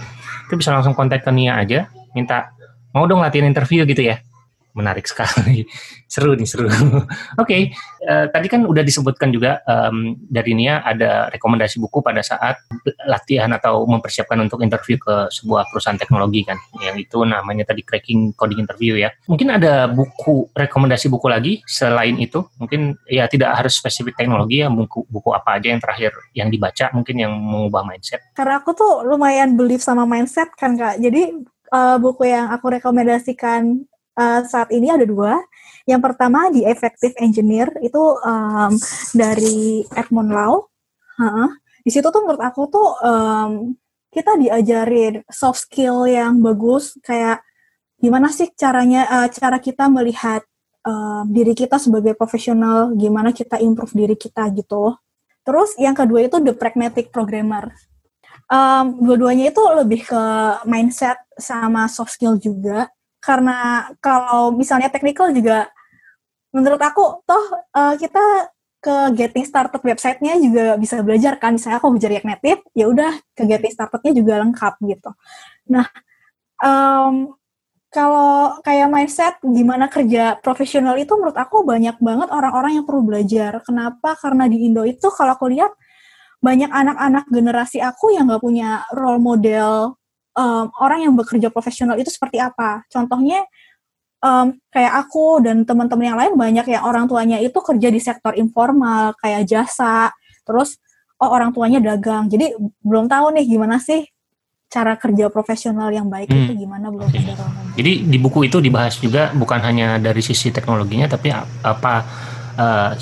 itu 0.46 0.54
bisa 0.56 0.72
langsung 0.72 0.96
kontak 0.96 1.24
ke 1.26 1.30
Nia 1.32 1.60
aja, 1.60 1.90
minta 2.16 2.52
mau 2.96 3.04
dong 3.04 3.20
latihan 3.20 3.44
interview 3.44 3.84
gitu 3.84 4.08
ya 4.08 4.16
menarik 4.76 5.08
sekali. 5.08 5.64
seru 6.12 6.36
nih, 6.36 6.46
seru. 6.46 6.68
Oke, 6.70 7.08
okay. 7.40 7.62
uh, 8.04 8.24
eh, 8.24 8.26
tadi 8.30 8.46
kan 8.46 8.62
udah 8.68 8.84
disebutkan 8.84 9.32
juga 9.32 9.64
um, 9.64 10.14
dari 10.20 10.52
Nia 10.52 10.84
ada 10.84 11.32
rekomendasi 11.32 11.80
buku 11.80 12.04
pada 12.04 12.20
saat 12.20 12.60
latihan 13.08 13.50
atau 13.56 13.88
mempersiapkan 13.88 14.36
untuk 14.38 14.60
interview 14.60 15.00
ke 15.00 15.32
sebuah 15.32 15.66
perusahaan 15.72 15.98
teknologi 15.98 16.44
kan, 16.44 16.60
yang 16.84 16.94
itu 17.00 17.24
namanya 17.24 17.66
tadi 17.66 17.82
cracking 17.82 18.36
coding 18.36 18.62
interview 18.62 19.00
ya. 19.00 19.10
Mungkin 19.26 19.56
ada 19.56 19.88
buku 19.88 20.52
rekomendasi 20.52 21.08
buku 21.08 21.26
lagi 21.26 21.52
selain 21.64 22.20
itu, 22.20 22.44
mungkin 22.60 22.94
ya 23.08 23.26
tidak 23.26 23.56
harus 23.58 23.80
spesifik 23.80 24.14
teknologi 24.14 24.62
ya, 24.62 24.68
buku 24.68 25.08
buku 25.08 25.32
apa 25.32 25.58
aja 25.58 25.72
yang 25.72 25.80
terakhir 25.80 26.12
yang 26.36 26.52
dibaca 26.52 26.92
mungkin 26.92 27.16
yang 27.18 27.32
mengubah 27.32 27.82
mindset. 27.82 28.20
Karena 28.36 28.60
aku 28.60 28.76
tuh 28.76 29.02
lumayan 29.02 29.56
belief 29.56 29.80
sama 29.80 30.04
mindset 30.04 30.52
kan 30.54 30.76
kak, 30.76 31.00
jadi 31.00 31.32
uh, 31.72 31.96
buku 31.98 32.30
yang 32.30 32.52
aku 32.52 32.78
rekomendasikan 32.78 33.86
uh, 34.16 34.40
saat 34.48 34.72
ini 34.72 34.90
ada 34.90 35.04
dua. 35.04 35.38
Yang 35.86 36.00
pertama 36.02 36.50
di 36.50 36.66
Effective 36.66 37.14
Engineer 37.22 37.70
itu 37.78 38.00
um, 38.00 38.74
dari 39.14 39.86
Edmund 39.94 40.34
Lau. 40.34 40.66
Uh, 41.16 41.48
di 41.86 41.94
situ 41.94 42.10
tuh 42.10 42.26
menurut 42.26 42.42
aku 42.42 42.66
tuh 42.66 42.88
um, 43.00 43.78
kita 44.10 44.34
diajarin 44.34 45.22
soft 45.30 45.68
skill 45.68 46.08
yang 46.08 46.42
bagus 46.42 46.98
kayak 47.04 47.44
gimana 48.00 48.32
sih 48.32 48.50
caranya 48.58 49.06
uh, 49.06 49.28
cara 49.30 49.62
kita 49.62 49.86
melihat 49.86 50.42
uh, 50.82 51.22
diri 51.30 51.54
kita 51.54 51.78
sebagai 51.78 52.18
profesional, 52.18 52.90
gimana 52.98 53.30
kita 53.30 53.62
improve 53.62 53.94
diri 53.94 54.16
kita 54.18 54.50
gitu. 54.56 54.98
Terus 55.46 55.78
yang 55.78 55.94
kedua 55.94 56.26
itu 56.26 56.42
the 56.42 56.50
pragmatic 56.50 57.14
programmer. 57.14 57.70
Um, 58.50 59.02
dua-duanya 59.02 59.50
itu 59.50 59.62
lebih 59.74 60.06
ke 60.06 60.22
mindset 60.66 61.18
sama 61.34 61.86
soft 61.90 62.14
skill 62.14 62.38
juga 62.38 62.90
karena 63.26 63.90
kalau 63.98 64.54
misalnya 64.54 64.86
technical 64.86 65.34
juga 65.34 65.66
menurut 66.54 66.78
aku 66.78 67.26
toh 67.26 67.44
uh, 67.74 67.98
kita 67.98 68.54
ke 68.78 68.96
getting 69.18 69.42
started 69.42 69.82
websitenya 69.82 70.38
juga 70.38 70.78
bisa 70.78 71.02
belajar 71.02 71.34
kan. 71.42 71.58
Misalnya 71.58 71.82
aku 71.82 71.90
belajar 71.90 72.10
React 72.14 72.28
Native 72.30 72.60
ya 72.70 72.86
udah 72.86 73.12
ke 73.34 73.42
getting 73.42 73.74
startednya 73.74 74.12
juga 74.14 74.38
lengkap 74.46 74.74
gitu. 74.86 75.10
Nah 75.74 75.86
um, 76.62 77.34
kalau 77.90 78.60
kayak 78.62 78.86
mindset 78.92 79.34
gimana 79.42 79.90
kerja 79.90 80.38
profesional 80.38 80.94
itu 81.00 81.10
menurut 81.18 81.34
aku 81.34 81.66
banyak 81.66 81.98
banget 81.98 82.28
orang-orang 82.30 82.78
yang 82.78 82.86
perlu 82.86 83.02
belajar. 83.02 83.58
Kenapa? 83.66 84.14
Karena 84.14 84.46
di 84.46 84.70
Indo 84.70 84.86
itu 84.86 85.10
kalau 85.10 85.34
aku 85.34 85.50
lihat 85.50 85.74
banyak 86.38 86.70
anak-anak 86.70 87.24
generasi 87.32 87.82
aku 87.82 88.14
yang 88.14 88.30
nggak 88.30 88.44
punya 88.44 88.86
role 88.94 89.18
model 89.18 89.98
um, 90.36 90.68
orang 90.78 91.08
yang 91.08 91.14
bekerja 91.16 91.48
profesional 91.48 91.96
itu 91.96 92.12
seperti 92.12 92.38
apa. 92.38 92.84
Contohnya 92.92 93.42
um, 94.20 94.54
kayak 94.70 94.92
aku 95.08 95.40
dan 95.42 95.64
teman-teman 95.64 96.04
yang 96.04 96.18
lain 96.20 96.32
banyak 96.36 96.66
yang 96.68 96.84
orang 96.84 97.08
tuanya 97.08 97.40
itu 97.40 97.56
kerja 97.58 97.88
di 97.88 97.98
sektor 97.98 98.36
informal 98.36 99.16
kayak 99.18 99.48
jasa, 99.48 100.12
terus 100.44 100.76
oh 101.16 101.32
orang 101.32 101.50
tuanya 101.50 101.80
dagang. 101.80 102.28
Jadi 102.28 102.52
belum 102.84 103.08
tahu 103.08 103.32
nih 103.34 103.44
gimana 103.48 103.80
sih 103.80 104.04
cara 104.66 104.98
kerja 104.98 105.30
profesional 105.30 105.88
yang 105.94 106.10
baik 106.10 106.28
hmm. 106.28 106.38
itu 106.42 106.52
gimana 106.66 106.90
belum 106.90 107.06
okay. 107.06 107.22
ada 107.22 107.48
Jadi 107.78 107.92
di 108.10 108.18
buku 108.18 108.50
itu 108.50 108.58
dibahas 108.58 108.98
juga 108.98 109.30
bukan 109.30 109.62
hanya 109.62 109.96
dari 110.02 110.18
sisi 110.18 110.50
teknologinya 110.50 111.06
tapi 111.06 111.30
apa 111.62 111.94
uh, 112.58 112.92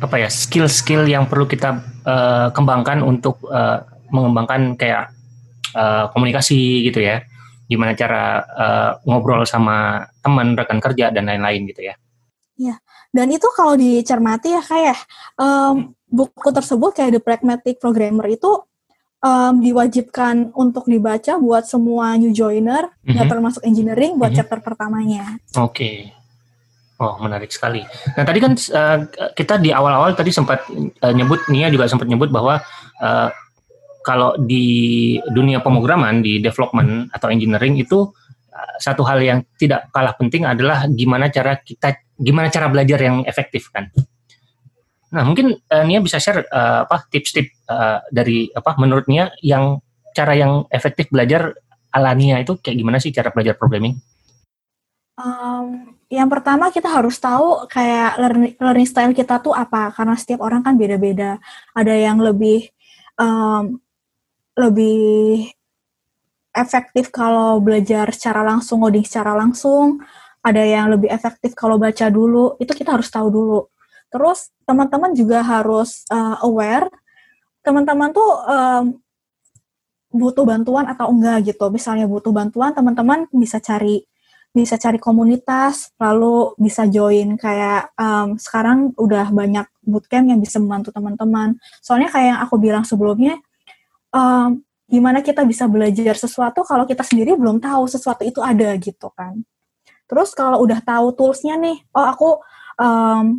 apa 0.00 0.16
ya 0.16 0.30
skill-skill 0.30 1.10
yang 1.10 1.26
perlu 1.26 1.50
kita 1.50 1.82
uh, 2.06 2.48
kembangkan 2.54 3.02
untuk 3.02 3.42
uh, 3.50 3.82
mengembangkan 4.14 4.78
kayak 4.78 5.12
uh, 5.74 6.10
komunikasi 6.12 6.86
gitu 6.88 7.02
ya 7.02 7.22
gimana 7.70 7.94
cara 7.94 8.42
uh, 8.42 8.90
ngobrol 9.06 9.46
sama 9.46 10.02
teman 10.18 10.58
rekan 10.58 10.82
kerja 10.82 11.14
dan 11.14 11.30
lain-lain 11.30 11.70
gitu 11.70 11.86
ya. 11.86 11.94
Iya, 12.58 12.76
dan 13.14 13.30
itu 13.30 13.46
kalau 13.54 13.78
dicermati 13.78 14.58
ya 14.58 14.60
kayak 14.60 14.98
um, 15.38 15.94
buku 16.10 16.50
tersebut 16.50 16.90
kayak 16.98 17.14
The 17.14 17.22
Pragmatic 17.22 17.78
Programmer 17.78 18.26
itu 18.26 18.66
um, 19.22 19.54
diwajibkan 19.62 20.50
untuk 20.52 20.90
dibaca 20.90 21.38
buat 21.38 21.64
semua 21.64 22.18
new 22.18 22.34
joiner, 22.34 22.90
mm 23.06 23.14
-hmm. 23.14 23.30
termasuk 23.30 23.62
engineering 23.62 24.18
buat 24.18 24.34
mm 24.34 24.42
-hmm. 24.42 24.50
chapter 24.50 24.58
pertamanya. 24.60 25.38
Oke. 25.54 25.70
Okay. 25.70 25.96
Oh, 27.00 27.16
menarik 27.16 27.48
sekali. 27.48 27.80
Nah, 28.12 28.28
tadi 28.28 28.44
kan 28.44 28.52
uh, 28.52 28.98
kita 29.32 29.56
di 29.56 29.72
awal-awal 29.72 30.12
tadi 30.12 30.28
sempat 30.28 30.68
uh, 31.00 31.14
nyebut 31.16 31.48
Nia 31.48 31.72
juga 31.72 31.88
sempat 31.88 32.04
nyebut 32.04 32.28
bahwa 32.28 32.60
uh, 33.00 33.32
kalau 34.10 34.34
di 34.42 35.14
dunia 35.30 35.62
pemrograman 35.62 36.18
di 36.18 36.42
development 36.42 37.14
atau 37.14 37.30
engineering 37.30 37.78
itu 37.78 38.10
uh, 38.50 38.74
satu 38.82 39.06
hal 39.06 39.22
yang 39.22 39.38
tidak 39.54 39.86
kalah 39.94 40.18
penting 40.18 40.42
adalah 40.42 40.90
gimana 40.90 41.30
cara 41.30 41.62
kita 41.62 42.02
gimana 42.18 42.50
cara 42.50 42.66
belajar 42.66 42.98
yang 42.98 43.22
efektif 43.22 43.70
kan. 43.70 43.86
Nah 45.14 45.22
mungkin 45.22 45.54
uh, 45.54 45.84
Nia 45.86 46.02
bisa 46.02 46.18
share 46.18 46.42
uh, 46.50 46.90
apa 46.90 47.06
tips-tips 47.06 47.70
uh, 47.70 48.02
dari 48.10 48.50
apa 48.50 48.74
menurut 48.82 49.06
Nia 49.06 49.30
yang 49.46 49.78
cara 50.10 50.34
yang 50.34 50.66
efektif 50.74 51.06
belajar 51.14 51.54
ala 51.94 52.10
Nia 52.18 52.42
itu 52.42 52.58
kayak 52.58 52.74
gimana 52.74 52.98
sih 52.98 53.14
cara 53.14 53.30
belajar 53.30 53.54
programming? 53.54 53.94
Um, 55.20 55.94
yang 56.10 56.26
pertama 56.26 56.74
kita 56.74 56.90
harus 56.90 57.14
tahu 57.22 57.70
kayak 57.70 58.18
learning, 58.18 58.54
learning 58.58 58.88
style 58.90 59.14
kita 59.14 59.38
tuh 59.38 59.54
apa 59.54 59.94
karena 59.94 60.18
setiap 60.18 60.42
orang 60.42 60.66
kan 60.66 60.74
beda-beda. 60.74 61.38
Ada 61.78 61.94
yang 61.94 62.18
lebih 62.18 62.66
um, 63.14 63.78
lebih 64.58 65.50
efektif 66.50 67.14
kalau 67.14 67.62
belajar 67.62 68.10
secara 68.10 68.42
langsung, 68.42 68.82
coding 68.82 69.06
secara 69.06 69.38
langsung, 69.38 70.02
ada 70.42 70.62
yang 70.64 70.90
lebih 70.90 71.12
efektif 71.12 71.54
kalau 71.54 71.78
baca 71.78 72.10
dulu, 72.10 72.58
itu 72.58 72.72
kita 72.74 72.96
harus 72.96 73.08
tahu 73.12 73.28
dulu. 73.30 73.60
Terus 74.10 74.50
teman-teman 74.66 75.14
juga 75.14 75.44
harus 75.46 76.02
uh, 76.10 76.42
aware, 76.42 76.90
teman-teman 77.62 78.10
tuh 78.10 78.30
um, 78.48 78.84
butuh 80.10 80.42
bantuan 80.42 80.90
atau 80.90 81.06
enggak 81.14 81.54
gitu. 81.54 81.70
Misalnya 81.70 82.10
butuh 82.10 82.34
bantuan, 82.34 82.74
teman-teman 82.74 83.30
bisa 83.30 83.62
cari 83.62 84.02
bisa 84.50 84.74
cari 84.74 84.98
komunitas, 84.98 85.94
lalu 85.94 86.58
bisa 86.58 86.82
join 86.90 87.38
kayak 87.38 87.94
um, 87.94 88.34
sekarang 88.34 88.90
udah 88.98 89.30
banyak 89.30 89.62
bootcamp 89.86 90.26
yang 90.26 90.42
bisa 90.42 90.58
membantu 90.58 90.90
teman-teman. 90.90 91.54
Soalnya 91.78 92.10
kayak 92.10 92.26
yang 92.34 92.40
aku 92.42 92.58
bilang 92.58 92.82
sebelumnya, 92.82 93.38
um, 94.14 94.60
gimana 94.90 95.22
kita 95.22 95.46
bisa 95.46 95.70
belajar 95.70 96.18
sesuatu 96.18 96.66
kalau 96.66 96.82
kita 96.82 97.06
sendiri 97.06 97.38
belum 97.38 97.62
tahu 97.62 97.86
sesuatu 97.86 98.26
itu 98.26 98.42
ada 98.42 98.74
gitu 98.78 99.06
kan. 99.14 99.38
Terus 100.10 100.34
kalau 100.34 100.58
udah 100.66 100.82
tahu 100.82 101.14
toolsnya 101.14 101.54
nih, 101.54 101.78
oh 101.94 102.06
aku 102.06 102.28
um, 102.82 103.38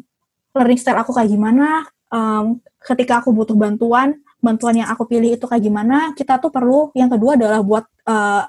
learning 0.56 0.80
style 0.80 1.04
aku 1.04 1.12
kayak 1.12 1.28
gimana, 1.28 1.84
um, 2.08 2.64
ketika 2.80 3.20
aku 3.20 3.36
butuh 3.36 3.56
bantuan, 3.60 4.24
bantuan 4.40 4.80
yang 4.80 4.88
aku 4.88 5.04
pilih 5.04 5.36
itu 5.36 5.44
kayak 5.44 5.68
gimana, 5.68 6.16
kita 6.16 6.40
tuh 6.40 6.48
perlu 6.48 6.88
yang 6.96 7.12
kedua 7.12 7.36
adalah 7.36 7.60
buat 7.60 7.84
uh, 8.08 8.48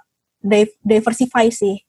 diversify 0.86 1.50
sih. 1.50 1.82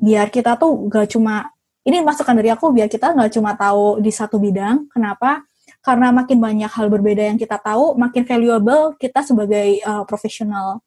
Biar 0.00 0.32
kita 0.32 0.56
tuh 0.56 0.88
gak 0.88 1.12
cuma, 1.12 1.52
ini 1.84 2.00
masukan 2.00 2.32
dari 2.32 2.48
aku, 2.48 2.72
biar 2.72 2.88
kita 2.88 3.12
gak 3.12 3.32
cuma 3.36 3.52
tahu 3.52 4.00
di 4.00 4.08
satu 4.08 4.40
bidang, 4.40 4.88
kenapa? 4.88 5.44
Karena 5.82 6.14
makin 6.14 6.38
banyak 6.38 6.70
hal 6.70 6.86
berbeda 6.86 7.26
yang 7.26 7.38
kita 7.38 7.58
tahu, 7.58 7.98
makin 7.98 8.22
valuable 8.22 8.94
kita 9.02 9.26
sebagai 9.26 9.82
uh, 9.82 10.06
profesional. 10.06 10.78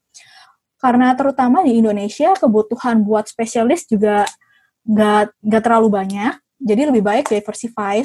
Karena 0.79 1.11
terutama 1.19 1.67
di 1.67 1.75
Indonesia 1.83 2.31
kebutuhan 2.39 3.03
buat 3.03 3.27
spesialis 3.27 3.83
juga 3.91 4.23
nggak 4.87 5.43
nggak 5.43 5.63
terlalu 5.67 5.87
banyak, 5.91 6.33
jadi 6.63 6.87
lebih 6.87 7.03
baik 7.03 7.27
diversify. 7.27 7.99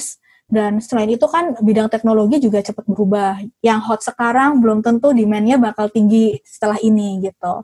Dan 0.50 0.82
selain 0.82 1.06
itu 1.06 1.22
kan 1.30 1.54
bidang 1.62 1.86
teknologi 1.86 2.42
juga 2.42 2.58
cepat 2.58 2.82
berubah. 2.90 3.38
Yang 3.62 3.80
hot 3.86 4.00
sekarang 4.02 4.58
belum 4.58 4.82
tentu 4.82 5.14
demand-nya 5.14 5.62
bakal 5.62 5.86
tinggi 5.94 6.42
setelah 6.42 6.74
ini 6.82 7.22
gitu. 7.22 7.62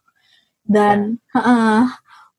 Dan 0.62 1.18
uh, 1.34 1.82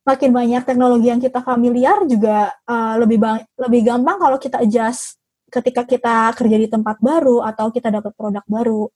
makin 0.07 0.31
banyak 0.31 0.63
teknologi 0.63 1.11
yang 1.11 1.19
kita 1.19 1.43
familiar 1.43 1.99
juga 2.07 2.55
uh, 2.63 2.95
lebih 2.95 3.19
bang 3.19 3.43
lebih 3.59 3.91
gampang 3.91 4.15
kalau 4.15 4.39
kita 4.39 4.63
adjust 4.63 5.16
ketika 5.47 5.87
kita 5.87 6.31
kerja 6.35 6.57
di 6.59 6.67
tempat 6.67 6.99
baru 6.99 7.43
atau 7.43 7.71
kita 7.71 7.87
dapat 7.91 8.11
produk 8.15 8.43
baru. 8.47 8.91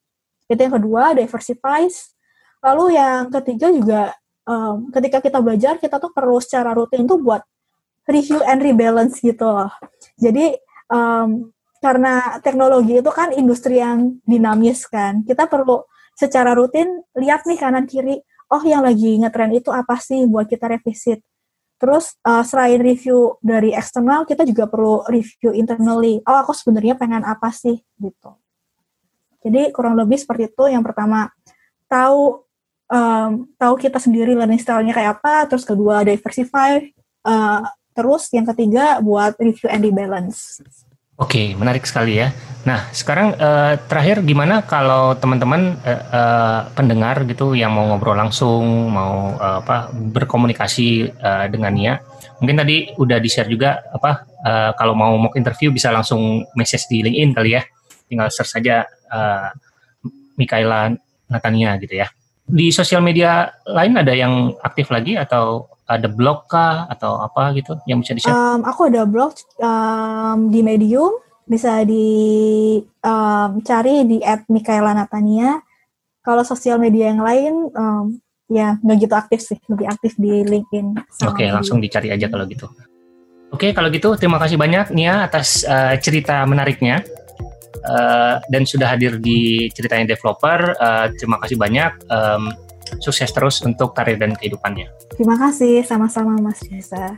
Itu 0.51 0.59
yang 0.59 0.75
kedua, 0.75 1.15
diversify. 1.15 1.87
Lalu 2.61 2.99
yang 2.99 3.31
ketiga 3.31 3.67
juga 3.71 4.01
um, 4.45 4.91
ketika 4.91 5.23
kita 5.23 5.39
belajar 5.39 5.79
kita 5.79 5.97
tuh 5.97 6.11
perlu 6.11 6.37
secara 6.43 6.75
rutin 6.75 7.07
tuh 7.07 7.17
buat 7.17 7.41
review 8.05 8.43
and 8.43 8.59
rebalance 8.61 9.23
gitu 9.23 9.47
loh. 9.47 9.71
Jadi 10.19 10.57
um, 10.91 11.49
karena 11.81 12.37
teknologi 12.45 13.01
itu 13.01 13.09
kan 13.09 13.33
industri 13.33 13.81
yang 13.81 14.21
dinamis 14.27 14.85
kan, 14.85 15.25
kita 15.25 15.49
perlu 15.49 15.81
secara 16.13 16.53
rutin 16.53 17.01
lihat 17.17 17.47
nih 17.49 17.57
kanan 17.57 17.89
kiri, 17.89 18.21
oh 18.53 18.61
yang 18.61 18.85
lagi 18.85 19.17
ngetren 19.17 19.49
itu 19.57 19.73
apa 19.73 19.97
sih 19.97 20.29
buat 20.29 20.45
kita 20.45 20.69
revisit. 20.69 21.25
Terus 21.81 22.13
uh, 22.21 22.45
selain 22.45 22.77
review 22.77 23.41
dari 23.41 23.73
eksternal, 23.73 24.29
kita 24.29 24.45
juga 24.45 24.69
perlu 24.69 25.01
review 25.09 25.49
internally. 25.49 26.21
Oh, 26.29 26.37
aku 26.45 26.53
sebenarnya 26.53 26.93
pengen 26.93 27.25
apa 27.25 27.49
sih 27.49 27.81
gitu. 27.97 28.37
Jadi 29.41 29.73
kurang 29.73 29.97
lebih 29.97 30.21
seperti 30.21 30.53
itu. 30.53 30.69
Yang 30.69 30.93
pertama 30.93 31.33
tahu 31.89 32.45
um, 32.85 33.49
tahu 33.57 33.73
kita 33.81 33.97
sendiri 33.97 34.37
learning 34.37 34.61
style-nya 34.61 34.93
kayak 34.93 35.17
apa. 35.17 35.49
Terus 35.49 35.65
kedua 35.65 36.05
diversify. 36.05 36.85
Uh, 37.25 37.65
terus 37.97 38.29
yang 38.29 38.45
ketiga 38.53 39.01
buat 39.01 39.33
review 39.41 39.65
and 39.73 39.81
rebalance. 39.81 40.61
Oke, 41.21 41.53
menarik 41.53 41.85
sekali 41.85 42.17
ya. 42.17 42.33
Nah, 42.65 42.89
sekarang 42.93 43.37
uh, 43.37 43.77
terakhir 43.85 44.25
gimana 44.25 44.65
kalau 44.65 45.13
teman-teman 45.17 45.77
uh, 45.85 46.01
uh, 46.09 46.59
pendengar 46.73 47.21
gitu 47.29 47.53
yang 47.53 47.73
mau 47.73 47.85
ngobrol 47.89 48.17
langsung, 48.17 48.89
mau 48.89 49.37
uh, 49.37 49.61
apa 49.61 49.93
berkomunikasi 49.93 51.13
uh, 51.21 51.45
dengan 51.49 51.73
Nia, 51.73 51.93
mungkin 52.41 52.57
tadi 52.57 52.89
udah 52.97 53.17
di-share 53.21 53.49
juga 53.49 53.81
apa 53.93 54.25
uh, 54.45 54.71
kalau 54.77 54.97
mau 54.97 55.13
mock 55.17 55.37
interview 55.37 55.73
bisa 55.73 55.93
langsung 55.93 56.45
message 56.57 56.89
di 56.89 57.05
LinkedIn 57.05 57.31
kali 57.37 57.49
ya. 57.57 57.61
Tinggal 58.09 58.29
search 58.33 58.57
saja 58.57 58.85
uh, 59.09 59.49
Mikaela 60.37 60.89
Natania 61.29 61.77
gitu 61.77 62.01
ya. 62.01 62.09
Di 62.45 62.73
sosial 62.73 63.05
media 63.05 63.49
lain 63.65 63.93
ada 63.97 64.13
yang 64.13 64.57
aktif 64.61 64.89
lagi 64.89 65.17
atau 65.17 65.70
ada 65.97 66.07
blog 66.07 66.47
kah 66.47 66.87
atau 66.87 67.19
apa 67.19 67.51
gitu 67.57 67.75
yang 67.89 67.99
bisa 67.99 68.15
di-share? 68.15 68.31
Um, 68.31 68.63
aku 68.63 68.87
ada 68.87 69.03
blog 69.03 69.35
um, 69.59 70.47
di 70.47 70.63
Medium, 70.63 71.11
bisa 71.43 71.83
dicari 71.83 72.85
um, 74.03 74.07
di 74.07 74.17
@mikaela 74.47 74.95
Natania. 74.95 75.59
Kalau 76.21 76.45
sosial 76.45 76.77
media 76.77 77.09
yang 77.09 77.25
lain, 77.25 77.53
um, 77.73 78.21
ya 78.45 78.77
nggak 78.79 78.97
gitu 79.03 79.15
aktif 79.17 79.39
sih, 79.41 79.57
lebih 79.67 79.89
aktif 79.89 80.13
di 80.21 80.45
LinkedIn. 80.45 80.95
Oke, 81.25 81.43
okay, 81.43 81.47
langsung 81.49 81.81
dicari 81.81 82.13
aja 82.13 82.29
kalau 82.29 82.45
gitu. 82.45 82.69
Oke, 83.51 83.67
okay, 83.67 83.71
kalau 83.75 83.91
gitu 83.91 84.15
terima 84.15 84.39
kasih 84.39 84.55
banyak 84.55 84.95
Nia 84.95 85.27
atas 85.27 85.67
uh, 85.67 85.97
cerita 85.99 86.45
menariknya. 86.47 87.03
Uh, 87.81 88.37
dan 88.53 88.61
sudah 88.61 88.93
hadir 88.93 89.17
di 89.17 89.65
ceritanya 89.73 90.13
developer. 90.13 90.77
Uh, 90.77 91.09
terima 91.17 91.41
kasih 91.41 91.57
banyak. 91.57 91.91
Um, 92.13 92.53
sukses 92.99 93.31
terus 93.31 93.61
untuk 93.63 93.95
karir 93.95 94.19
dan 94.19 94.35
kehidupannya. 94.35 94.89
Terima 95.15 95.39
kasih, 95.39 95.85
sama-sama 95.85 96.35
Mas 96.41 96.59
Jasa. 96.65 97.15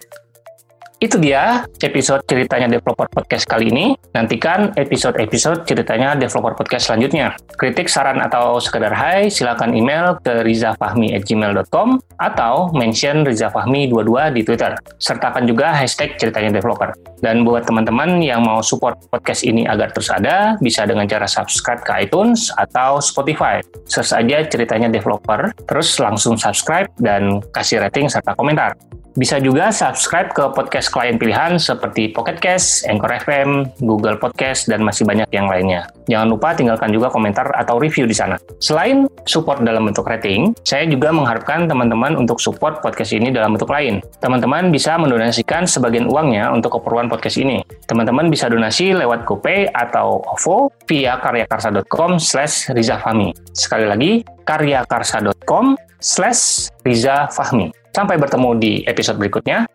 Itu 1.03 1.19
dia 1.19 1.67
episode 1.83 2.23
ceritanya 2.23 2.79
Developer 2.79 3.11
Podcast 3.11 3.43
kali 3.43 3.67
ini. 3.67 3.91
Nantikan 4.15 4.71
episode-episode 4.71 5.67
ceritanya 5.67 6.15
Developer 6.15 6.55
Podcast 6.55 6.87
selanjutnya. 6.87 7.35
Kritik, 7.59 7.91
saran, 7.91 8.23
atau 8.23 8.55
sekedar 8.63 8.95
hai, 8.95 9.27
silakan 9.27 9.75
email 9.75 10.15
ke 10.23 10.47
rizafahmi@gmail.com 10.47 11.99
atau 12.23 12.71
mention 12.71 13.27
rizafahmi22 13.27 14.31
di 14.31 14.47
Twitter. 14.47 14.79
Sertakan 14.95 15.43
juga 15.43 15.75
hashtag 15.75 16.15
ceritanya 16.15 16.55
developer. 16.55 16.95
Dan 17.19 17.43
buat 17.43 17.67
teman-teman 17.67 18.23
yang 18.23 18.39
mau 18.39 18.63
support 18.63 18.95
podcast 19.11 19.43
ini 19.43 19.67
agar 19.67 19.91
terus 19.91 20.07
ada, 20.07 20.55
bisa 20.63 20.87
dengan 20.87 21.03
cara 21.03 21.27
subscribe 21.27 21.83
ke 21.83 22.07
iTunes 22.07 22.47
atau 22.55 23.03
Spotify. 23.03 23.59
Search 23.91 24.15
aja 24.15 24.47
ceritanya 24.47 24.87
developer, 24.87 25.51
terus 25.67 25.99
langsung 25.99 26.39
subscribe 26.39 26.87
dan 27.03 27.43
kasih 27.51 27.83
rating 27.83 28.07
serta 28.07 28.39
komentar. 28.39 28.71
Bisa 29.13 29.37
juga 29.37 29.69
subscribe 29.69 30.33
ke 30.33 30.41
podcast 30.57 30.89
klien 30.89 31.21
pilihan 31.21 31.61
seperti 31.61 32.09
Pocket 32.09 32.41
Cast, 32.41 32.89
Anchor 32.89 33.13
FM, 33.21 33.77
Google 33.85 34.17
Podcast, 34.17 34.65
dan 34.65 34.81
masih 34.81 35.05
banyak 35.05 35.29
yang 35.29 35.45
lainnya. 35.45 35.85
Jangan 36.09 36.33
lupa 36.33 36.57
tinggalkan 36.57 36.89
juga 36.89 37.13
komentar 37.13 37.45
atau 37.53 37.77
review 37.77 38.09
di 38.09 38.17
sana. 38.17 38.41
Selain 38.57 39.05
support 39.29 39.61
dalam 39.61 39.85
bentuk 39.85 40.09
rating, 40.09 40.57
saya 40.65 40.89
juga 40.89 41.13
mengharapkan 41.13 41.69
teman-teman 41.69 42.17
untuk 42.17 42.41
support 42.41 42.81
podcast 42.81 43.13
ini 43.13 43.29
dalam 43.29 43.53
bentuk 43.53 43.69
lain. 43.69 44.01
Teman-teman 44.17 44.73
bisa 44.73 44.97
mendonasikan 44.97 45.69
sebagian 45.69 46.09
uangnya 46.09 46.49
untuk 46.49 46.81
keperluan 46.81 47.05
podcast 47.05 47.37
ini. 47.37 47.61
Teman-teman 47.85 48.33
bisa 48.33 48.49
donasi 48.49 48.97
lewat 48.97 49.29
GoPay 49.29 49.69
atau 49.69 50.25
OVO 50.25 50.73
via 50.89 51.21
karyakarsa.com 51.21 52.17
slash 52.17 52.73
rizafahmi. 52.73 53.29
Sekali 53.53 53.85
lagi, 53.85 54.11
karyakarsa.com 54.43 55.75
slash 55.99 56.69
rizafahmi. 56.83 57.71
Sampai 57.93 58.17
bertemu 58.17 58.49
di 58.57 58.71
episode 58.87 59.19
berikutnya. 59.21 59.67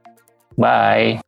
Bye. 0.59 1.28